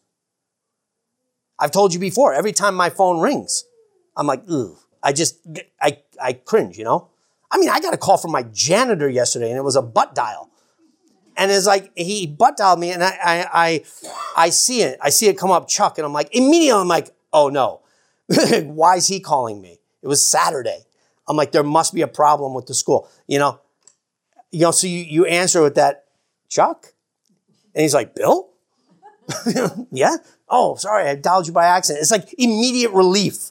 I've 1.58 1.70
told 1.70 1.94
you 1.94 2.00
before, 2.00 2.34
every 2.34 2.52
time 2.52 2.74
my 2.74 2.90
phone 2.90 3.20
rings, 3.20 3.64
I'm 4.16 4.26
like, 4.26 4.48
ooh, 4.50 4.76
I 5.02 5.12
just, 5.12 5.38
I, 5.80 5.98
I 6.20 6.32
cringe, 6.34 6.76
you 6.76 6.84
know? 6.84 7.10
I 7.50 7.58
mean, 7.58 7.68
I 7.68 7.78
got 7.78 7.94
a 7.94 7.96
call 7.96 8.18
from 8.18 8.32
my 8.32 8.42
janitor 8.42 9.08
yesterday 9.08 9.48
and 9.48 9.56
it 9.56 9.62
was 9.62 9.76
a 9.76 9.82
butt 9.82 10.14
dial. 10.14 10.50
And 11.36 11.50
it's 11.50 11.66
like, 11.66 11.92
he 11.96 12.26
butt 12.26 12.56
dialed 12.56 12.80
me 12.80 12.90
and 12.90 13.02
I, 13.02 13.18
I, 13.22 13.48
I, 13.52 13.84
I 14.36 14.50
see 14.50 14.82
it. 14.82 14.98
I 15.00 15.10
see 15.10 15.28
it 15.28 15.38
come 15.38 15.50
up, 15.50 15.68
Chuck, 15.68 15.98
and 15.98 16.04
I'm 16.04 16.12
like, 16.12 16.34
immediately 16.34 16.80
I'm 16.80 16.88
like, 16.88 17.10
oh 17.32 17.48
no. 17.48 17.80
Why 18.62 18.96
is 18.96 19.06
he 19.06 19.20
calling 19.20 19.60
me? 19.60 19.78
It 20.02 20.08
was 20.08 20.26
Saturday. 20.26 20.84
I'm 21.28 21.36
like, 21.36 21.52
there 21.52 21.62
must 21.62 21.94
be 21.94 22.02
a 22.02 22.08
problem 22.08 22.54
with 22.54 22.66
the 22.66 22.74
school, 22.74 23.08
you 23.26 23.38
know? 23.38 23.60
You 24.50 24.60
know, 24.60 24.70
so 24.70 24.86
you, 24.86 24.98
you 24.98 25.24
answer 25.24 25.62
with 25.62 25.74
that, 25.76 26.04
Chuck? 26.48 26.92
And 27.74 27.82
he's 27.82 27.94
like, 27.94 28.14
Bill? 28.14 28.50
yeah? 29.90 30.16
Oh, 30.48 30.76
sorry, 30.76 31.08
I 31.08 31.14
dialed 31.16 31.46
you 31.46 31.52
by 31.52 31.66
accident. 31.66 32.02
It's 32.02 32.10
like 32.10 32.34
immediate 32.38 32.92
relief. 32.92 33.50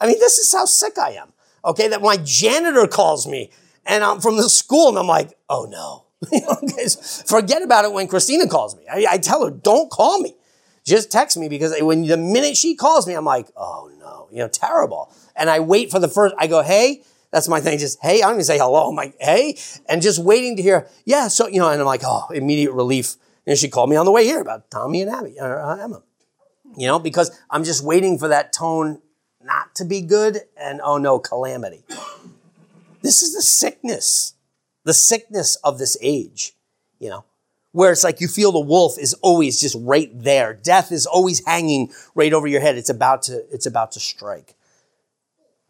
I 0.00 0.06
mean, 0.06 0.18
this 0.18 0.38
is 0.38 0.52
how 0.52 0.66
sick 0.66 0.98
I 0.98 1.12
am. 1.12 1.32
Okay, 1.64 1.88
that 1.88 2.02
my 2.02 2.16
janitor 2.18 2.86
calls 2.86 3.26
me 3.26 3.50
and 3.84 4.04
I'm 4.04 4.20
from 4.20 4.36
the 4.36 4.48
school 4.48 4.90
and 4.90 4.98
I'm 4.98 5.06
like, 5.06 5.36
oh 5.48 5.66
no. 5.68 6.04
Forget 7.26 7.62
about 7.62 7.84
it 7.84 7.92
when 7.92 8.08
Christina 8.08 8.46
calls 8.46 8.76
me. 8.76 8.82
I, 8.90 9.06
I, 9.10 9.18
tell 9.18 9.44
her, 9.44 9.50
don't 9.50 9.90
call 9.90 10.20
me. 10.20 10.34
Just 10.86 11.10
text 11.10 11.36
me 11.36 11.48
because 11.48 11.74
when 11.80 12.06
the 12.06 12.16
minute 12.16 12.56
she 12.56 12.76
calls 12.76 13.08
me, 13.08 13.14
I'm 13.14 13.24
like, 13.24 13.48
oh 13.56 13.90
no, 13.98 14.28
you 14.30 14.38
know, 14.38 14.48
terrible. 14.48 15.12
And 15.34 15.50
I 15.50 15.58
wait 15.58 15.90
for 15.90 15.98
the 15.98 16.08
first, 16.08 16.34
I 16.38 16.46
go, 16.46 16.62
hey, 16.62 17.02
that's 17.32 17.48
my 17.48 17.60
thing. 17.60 17.78
Just, 17.78 17.98
hey, 18.00 18.22
I 18.22 18.26
don't 18.26 18.34
even 18.34 18.44
say 18.44 18.56
hello. 18.56 18.88
I'm 18.88 18.94
like, 18.94 19.16
hey, 19.20 19.58
and 19.88 20.00
just 20.00 20.22
waiting 20.22 20.56
to 20.56 20.62
hear, 20.62 20.88
yeah. 21.04 21.26
So, 21.26 21.48
you 21.48 21.58
know, 21.58 21.68
and 21.68 21.80
I'm 21.80 21.86
like, 21.86 22.02
oh, 22.04 22.28
immediate 22.32 22.72
relief. 22.72 23.16
And 23.46 23.58
she 23.58 23.68
called 23.68 23.90
me 23.90 23.96
on 23.96 24.06
the 24.06 24.12
way 24.12 24.24
here 24.24 24.40
about 24.40 24.70
Tommy 24.70 25.02
and 25.02 25.10
Abby, 25.10 25.34
or 25.40 25.60
uh, 25.60 25.76
Emma, 25.76 26.02
you 26.76 26.86
know, 26.86 27.00
because 27.00 27.36
I'm 27.50 27.64
just 27.64 27.84
waiting 27.84 28.16
for 28.16 28.28
that 28.28 28.52
tone 28.52 29.02
not 29.42 29.74
to 29.76 29.84
be 29.84 30.02
good 30.02 30.38
and 30.56 30.80
oh 30.82 30.98
no, 30.98 31.18
calamity. 31.18 31.84
This 33.02 33.22
is 33.22 33.34
the 33.34 33.42
sickness, 33.42 34.34
the 34.84 34.94
sickness 34.94 35.56
of 35.56 35.78
this 35.78 35.96
age, 36.00 36.54
you 36.98 37.08
know, 37.08 37.24
where 37.76 37.92
it's 37.92 38.04
like 38.04 38.22
you 38.22 38.26
feel 38.26 38.52
the 38.52 38.58
wolf 38.58 38.98
is 38.98 39.12
always 39.20 39.60
just 39.60 39.76
right 39.78 40.08
there. 40.14 40.54
Death 40.54 40.90
is 40.90 41.04
always 41.04 41.44
hanging 41.44 41.92
right 42.14 42.32
over 42.32 42.46
your 42.46 42.62
head. 42.62 42.78
It's 42.78 42.88
about 42.88 43.20
to, 43.24 43.44
it's 43.52 43.66
about 43.66 43.92
to 43.92 44.00
strike. 44.00 44.54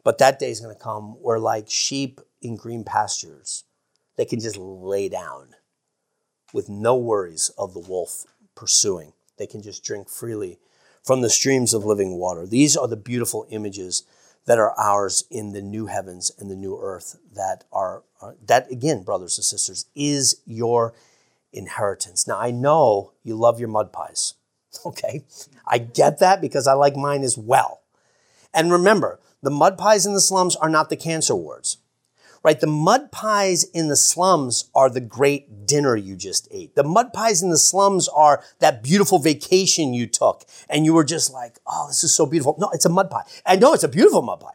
But 0.04 0.18
that 0.18 0.38
day 0.38 0.52
is 0.52 0.60
going 0.60 0.72
to 0.72 0.80
come 0.80 1.20
where, 1.20 1.40
like 1.40 1.68
sheep 1.68 2.20
in 2.40 2.54
green 2.54 2.84
pastures, 2.84 3.64
they 4.14 4.24
can 4.24 4.38
just 4.38 4.56
lay 4.56 5.08
down 5.08 5.56
with 6.52 6.68
no 6.68 6.94
worries 6.94 7.50
of 7.58 7.74
the 7.74 7.80
wolf 7.80 8.24
pursuing. 8.54 9.12
They 9.36 9.48
can 9.48 9.60
just 9.60 9.82
drink 9.82 10.08
freely 10.08 10.60
from 11.02 11.22
the 11.22 11.28
streams 11.28 11.74
of 11.74 11.84
living 11.84 12.18
water. 12.18 12.46
These 12.46 12.76
are 12.76 12.86
the 12.86 12.96
beautiful 12.96 13.48
images 13.50 14.04
that 14.44 14.60
are 14.60 14.78
ours 14.78 15.24
in 15.28 15.54
the 15.54 15.60
new 15.60 15.86
heavens 15.86 16.30
and 16.38 16.48
the 16.48 16.54
new 16.54 16.78
earth 16.80 17.18
that 17.34 17.64
are, 17.72 18.04
uh, 18.22 18.34
that 18.46 18.70
again, 18.70 19.02
brothers 19.02 19.38
and 19.38 19.44
sisters, 19.44 19.86
is 19.96 20.40
your 20.46 20.94
inheritance. 21.56 22.26
Now, 22.26 22.38
I 22.38 22.50
know 22.50 23.12
you 23.22 23.34
love 23.34 23.58
your 23.58 23.68
mud 23.68 23.92
pies, 23.92 24.34
okay? 24.86 25.24
I 25.66 25.78
get 25.78 26.18
that 26.18 26.40
because 26.40 26.66
I 26.66 26.74
like 26.74 26.96
mine 26.96 27.22
as 27.22 27.36
well. 27.36 27.80
And 28.54 28.72
remember, 28.72 29.20
the 29.42 29.50
mud 29.50 29.76
pies 29.78 30.06
in 30.06 30.14
the 30.14 30.20
slums 30.20 30.56
are 30.56 30.68
not 30.68 30.88
the 30.88 30.96
cancer 30.96 31.34
wards, 31.34 31.78
right? 32.42 32.58
The 32.58 32.66
mud 32.66 33.12
pies 33.12 33.64
in 33.64 33.88
the 33.88 33.96
slums 33.96 34.70
are 34.74 34.88
the 34.88 35.00
great 35.00 35.66
dinner 35.66 35.94
you 35.96 36.16
just 36.16 36.48
ate. 36.50 36.74
The 36.74 36.84
mud 36.84 37.12
pies 37.12 37.42
in 37.42 37.50
the 37.50 37.58
slums 37.58 38.08
are 38.08 38.42
that 38.60 38.82
beautiful 38.82 39.18
vacation 39.18 39.92
you 39.92 40.06
took 40.06 40.44
and 40.68 40.84
you 40.84 40.94
were 40.94 41.04
just 41.04 41.32
like, 41.32 41.58
oh, 41.66 41.86
this 41.88 42.02
is 42.02 42.14
so 42.14 42.24
beautiful. 42.24 42.56
No, 42.58 42.70
it's 42.72 42.86
a 42.86 42.90
mud 42.90 43.10
pie. 43.10 43.24
I 43.44 43.56
know 43.56 43.74
it's 43.74 43.84
a 43.84 43.88
beautiful 43.88 44.22
mud 44.22 44.40
pie. 44.40 44.54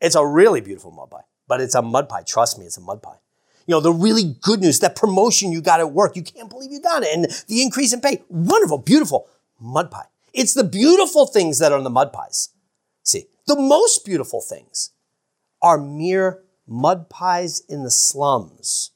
It's 0.00 0.14
a 0.14 0.26
really 0.26 0.60
beautiful 0.60 0.90
mud 0.90 1.10
pie, 1.10 1.24
but 1.48 1.60
it's 1.60 1.74
a 1.74 1.82
mud 1.82 2.08
pie. 2.08 2.22
Trust 2.22 2.58
me, 2.58 2.66
it's 2.66 2.76
a 2.76 2.82
mud 2.82 3.02
pie. 3.02 3.18
You 3.66 3.72
know, 3.72 3.80
the 3.80 3.92
really 3.92 4.36
good 4.42 4.60
news, 4.60 4.80
that 4.80 4.96
promotion 4.96 5.52
you 5.52 5.62
got 5.62 5.80
at 5.80 5.92
work, 5.92 6.16
you 6.16 6.22
can't 6.22 6.50
believe 6.50 6.70
you 6.70 6.80
got 6.80 7.02
it. 7.02 7.14
And 7.14 7.24
the 7.48 7.62
increase 7.62 7.92
in 7.92 8.00
pay, 8.00 8.22
wonderful, 8.28 8.78
beautiful 8.78 9.28
mud 9.58 9.90
pie. 9.90 10.06
It's 10.32 10.54
the 10.54 10.64
beautiful 10.64 11.26
things 11.26 11.58
that 11.60 11.72
are 11.72 11.78
in 11.78 11.84
the 11.84 11.90
mud 11.90 12.12
pies. 12.12 12.50
See, 13.02 13.26
the 13.46 13.56
most 13.56 14.04
beautiful 14.04 14.40
things 14.40 14.90
are 15.62 15.78
mere 15.78 16.42
mud 16.66 17.08
pies 17.08 17.62
in 17.68 17.82
the 17.82 17.90
slums 17.90 18.90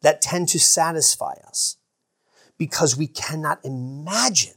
that 0.00 0.20
tend 0.20 0.48
to 0.48 0.58
satisfy 0.58 1.34
us 1.46 1.76
because 2.58 2.96
we 2.96 3.06
cannot 3.06 3.64
imagine 3.64 4.54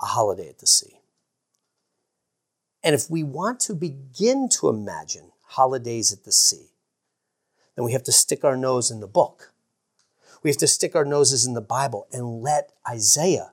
a 0.00 0.06
holiday 0.06 0.48
at 0.48 0.58
the 0.58 0.66
sea. 0.66 1.00
And 2.82 2.94
if 2.94 3.10
we 3.10 3.22
want 3.22 3.60
to 3.60 3.74
begin 3.74 4.48
to 4.50 4.68
imagine 4.68 5.32
holidays 5.42 6.12
at 6.12 6.24
the 6.24 6.32
sea, 6.32 6.70
then 7.76 7.84
we 7.84 7.92
have 7.92 8.02
to 8.04 8.12
stick 8.12 8.44
our 8.44 8.56
nose 8.56 8.90
in 8.90 9.00
the 9.00 9.06
book. 9.06 9.52
We 10.42 10.50
have 10.50 10.56
to 10.58 10.66
stick 10.66 10.96
our 10.96 11.04
noses 11.04 11.46
in 11.46 11.54
the 11.54 11.60
Bible 11.60 12.06
and 12.12 12.42
let 12.42 12.72
Isaiah 12.88 13.52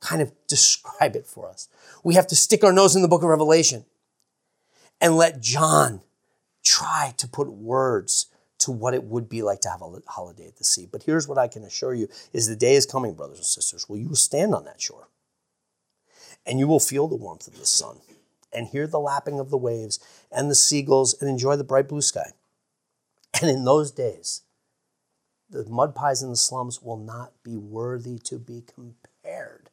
kind 0.00 0.22
of 0.22 0.32
describe 0.46 1.16
it 1.16 1.26
for 1.26 1.48
us. 1.48 1.68
We 2.02 2.14
have 2.14 2.26
to 2.28 2.36
stick 2.36 2.62
our 2.62 2.72
nose 2.72 2.94
in 2.94 3.02
the 3.02 3.08
book 3.08 3.22
of 3.22 3.28
Revelation 3.28 3.84
and 5.00 5.16
let 5.16 5.40
John 5.40 6.02
try 6.62 7.14
to 7.16 7.28
put 7.28 7.48
words 7.50 8.26
to 8.58 8.70
what 8.70 8.94
it 8.94 9.04
would 9.04 9.28
be 9.28 9.42
like 9.42 9.60
to 9.60 9.68
have 9.68 9.82
a 9.82 10.00
holiday 10.06 10.46
at 10.46 10.56
the 10.56 10.64
sea. 10.64 10.86
But 10.90 11.02
here's 11.02 11.28
what 11.28 11.38
I 11.38 11.48
can 11.48 11.64
assure 11.64 11.94
you 11.94 12.08
is 12.32 12.46
the 12.46 12.56
day 12.56 12.74
is 12.74 12.86
coming, 12.86 13.14
brothers 13.14 13.38
and 13.38 13.46
sisters, 13.46 13.88
Will 13.88 13.98
you 13.98 14.14
stand 14.14 14.54
on 14.54 14.64
that 14.64 14.80
shore 14.80 15.08
and 16.46 16.58
you 16.58 16.68
will 16.68 16.80
feel 16.80 17.08
the 17.08 17.16
warmth 17.16 17.46
of 17.46 17.58
the 17.58 17.66
sun 17.66 17.98
and 18.52 18.68
hear 18.68 18.86
the 18.86 19.00
lapping 19.00 19.40
of 19.40 19.50
the 19.50 19.56
waves 19.56 19.98
and 20.30 20.50
the 20.50 20.54
seagulls 20.54 21.20
and 21.20 21.28
enjoy 21.28 21.56
the 21.56 21.64
bright 21.64 21.88
blue 21.88 22.02
sky. 22.02 22.32
And 23.40 23.50
in 23.50 23.64
those 23.64 23.90
days, 23.90 24.42
the 25.50 25.64
mud 25.66 25.94
pies 25.94 26.22
in 26.22 26.30
the 26.30 26.36
slums 26.36 26.80
will 26.80 26.96
not 26.96 27.32
be 27.42 27.56
worthy 27.56 28.18
to 28.20 28.38
be 28.38 28.62
compared 28.62 29.70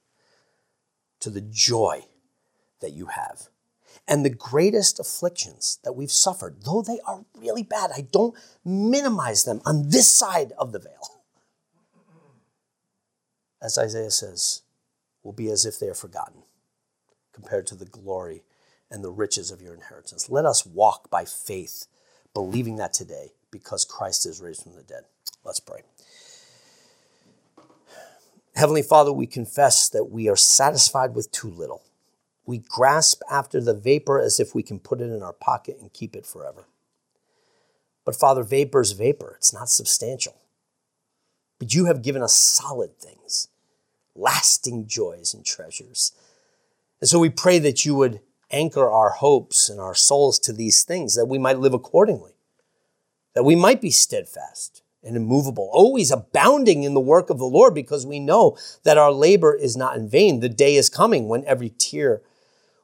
to 1.20 1.30
the 1.30 1.42
joy 1.42 2.06
that 2.82 2.94
you 2.94 3.08
have. 3.08 3.50
And 4.08 4.26
the 4.26 4.30
greatest 4.30 5.00
afflictions 5.00 5.78
that 5.84 5.94
we've 5.94 6.12
suffered, 6.12 6.64
though 6.64 6.82
they 6.82 7.00
are 7.06 7.26
really 7.38 7.64
bad, 7.64 7.92
I 7.96 8.02
don't 8.12 8.36
minimize 8.66 9.44
them 9.44 9.62
on 9.66 9.90
this 9.90 10.08
side 10.08 10.54
of 10.58 10.72
the 10.72 10.80
veil. 10.80 11.22
As 13.62 13.78
Isaiah 13.78 14.12
says, 14.12 14.64
will 15.24 15.34
be 15.34 15.50
as 15.50 15.66
if 15.66 15.80
they 15.80 15.88
are 15.88 15.94
forgotten 15.94 16.44
compared 17.32 17.68
to 17.68 17.76
the 17.76 17.86
glory 17.86 18.44
and 18.90 19.04
the 19.04 19.12
riches 19.12 19.52
of 19.52 19.62
your 19.62 19.76
inheritance. 19.76 20.30
Let 20.30 20.46
us 20.46 20.66
walk 20.66 21.12
by 21.12 21.26
faith, 21.26 21.86
believing 22.34 22.78
that 22.78 22.94
today 22.94 23.34
because 23.52 23.86
Christ 23.86 24.26
is 24.26 24.42
raised 24.42 24.64
from 24.64 24.76
the 24.76 24.84
dead. 24.84 25.04
Let's 25.44 25.60
pray. 25.60 25.82
Heavenly 28.56 28.82
Father, 28.82 29.14
we 29.14 29.28
confess 29.28 29.90
that 29.90 30.06
we 30.06 30.28
are 30.28 30.36
satisfied 30.36 31.16
with 31.16 31.32
too 31.32 31.50
little. 31.50 31.84
We 32.46 32.58
grasp 32.58 33.22
after 33.32 33.62
the 33.62 33.74
vapor 33.74 34.20
as 34.20 34.40
if 34.40 34.54
we 34.54 34.64
can 34.64 34.80
put 34.80 35.00
it 35.00 35.06
in 35.06 35.24
our 35.24 35.34
pocket 35.34 35.78
and 35.80 35.94
keep 35.94 36.16
it 36.16 36.26
forever. 36.26 36.66
But 38.04 38.16
Father, 38.16 38.44
vapor 38.44 38.82
is 38.82 38.92
vapor, 38.94 39.36
it's 39.38 39.54
not 39.54 39.70
substantial. 39.70 40.36
But 41.60 41.74
you 41.74 41.86
have 41.86 42.02
given 42.02 42.24
us 42.24 42.34
solid 42.34 42.98
things, 42.98 43.48
lasting 44.16 44.88
joys 44.88 45.34
and 45.34 45.46
treasures. 45.46 46.12
And 47.00 47.10
so 47.10 47.20
we 47.20 47.30
pray 47.30 47.60
that 47.60 47.86
you 47.86 47.96
would 47.96 48.20
anchor 48.52 48.90
our 48.90 49.12
hopes 49.12 49.70
and 49.70 49.80
our 49.80 49.96
souls 49.96 50.40
to 50.40 50.54
these 50.54 50.84
things, 50.84 51.16
that 51.16 51.28
we 51.28 51.38
might 51.38 51.60
live 51.60 51.74
accordingly, 51.74 52.31
that 53.34 53.44
we 53.44 53.56
might 53.56 53.82
be 53.82 53.92
steadfast, 53.92 54.84
and 55.04 55.16
immovable, 55.16 55.70
always 55.74 56.12
abounding 56.12 56.84
in 56.84 56.94
the 56.94 57.00
work 57.00 57.32
of 57.32 57.40
the 57.40 57.46
Lord, 57.46 57.74
because 57.74 58.06
we 58.06 58.20
know 58.20 58.56
that 58.84 59.00
our 59.00 59.12
labor 59.12 59.56
is 59.56 59.76
not 59.76 59.96
in 59.96 60.08
vain. 60.08 60.40
The 60.40 60.50
day 60.50 60.76
is 60.76 60.90
coming 60.90 61.28
when 61.28 61.44
every 61.46 61.70
tear 61.70 62.22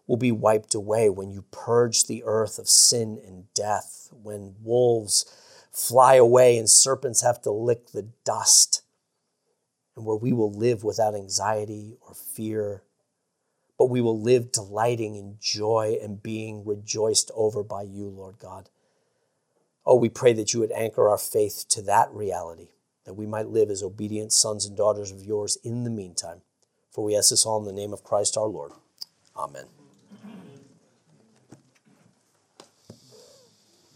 will 0.07 0.17
be 0.17 0.31
wiped 0.31 0.73
away, 0.73 1.09
when 1.09 1.29
you 1.29 1.43
purge 1.51 2.05
the 2.05 2.23
earth 2.25 2.57
of 2.57 2.69
sin 2.69 3.21
and 3.23 3.53
death, 3.53 4.09
when 4.11 4.55
wolves 4.63 5.25
fly 5.71 6.15
away 6.15 6.57
and 6.57 6.67
serpents 6.67 7.21
have 7.21 7.39
to 7.41 7.51
lick 7.51 7.91
the 7.91 8.09
dust, 8.23 8.81
and 9.95 10.05
where 10.05 10.15
we 10.15 10.33
will 10.33 10.51
live 10.51 10.83
without 10.83 11.13
anxiety 11.13 11.97
or 12.01 12.15
fear, 12.15 12.81
but 13.77 13.91
we 13.91 14.01
will 14.01 14.19
live 14.19 14.51
delighting 14.51 15.15
in 15.15 15.37
joy 15.39 15.97
and 16.01 16.23
being 16.23 16.65
rejoiced 16.65 17.29
over 17.35 17.61
by 17.61 17.83
you, 17.83 18.07
Lord 18.07 18.39
God. 18.39 18.69
Oh, 19.89 19.95
we 19.95 20.09
pray 20.09 20.33
that 20.33 20.53
you 20.53 20.59
would 20.59 20.73
anchor 20.73 21.07
our 21.07 21.17
faith 21.17 21.63
to 21.69 21.81
that 21.83 22.11
reality, 22.11 22.67
that 23.05 23.13
we 23.13 23.25
might 23.25 23.47
live 23.47 23.69
as 23.69 23.81
obedient 23.81 24.33
sons 24.33 24.65
and 24.65 24.75
daughters 24.75 25.11
of 25.11 25.23
yours 25.23 25.57
in 25.63 25.85
the 25.85 25.89
meantime. 25.89 26.41
For 26.91 27.05
we 27.05 27.15
ask 27.15 27.29
this 27.29 27.45
all 27.45 27.59
in 27.59 27.65
the 27.65 27.71
name 27.71 27.93
of 27.93 28.03
Christ 28.03 28.35
our 28.35 28.47
Lord. 28.47 28.73
Amen. 29.37 29.76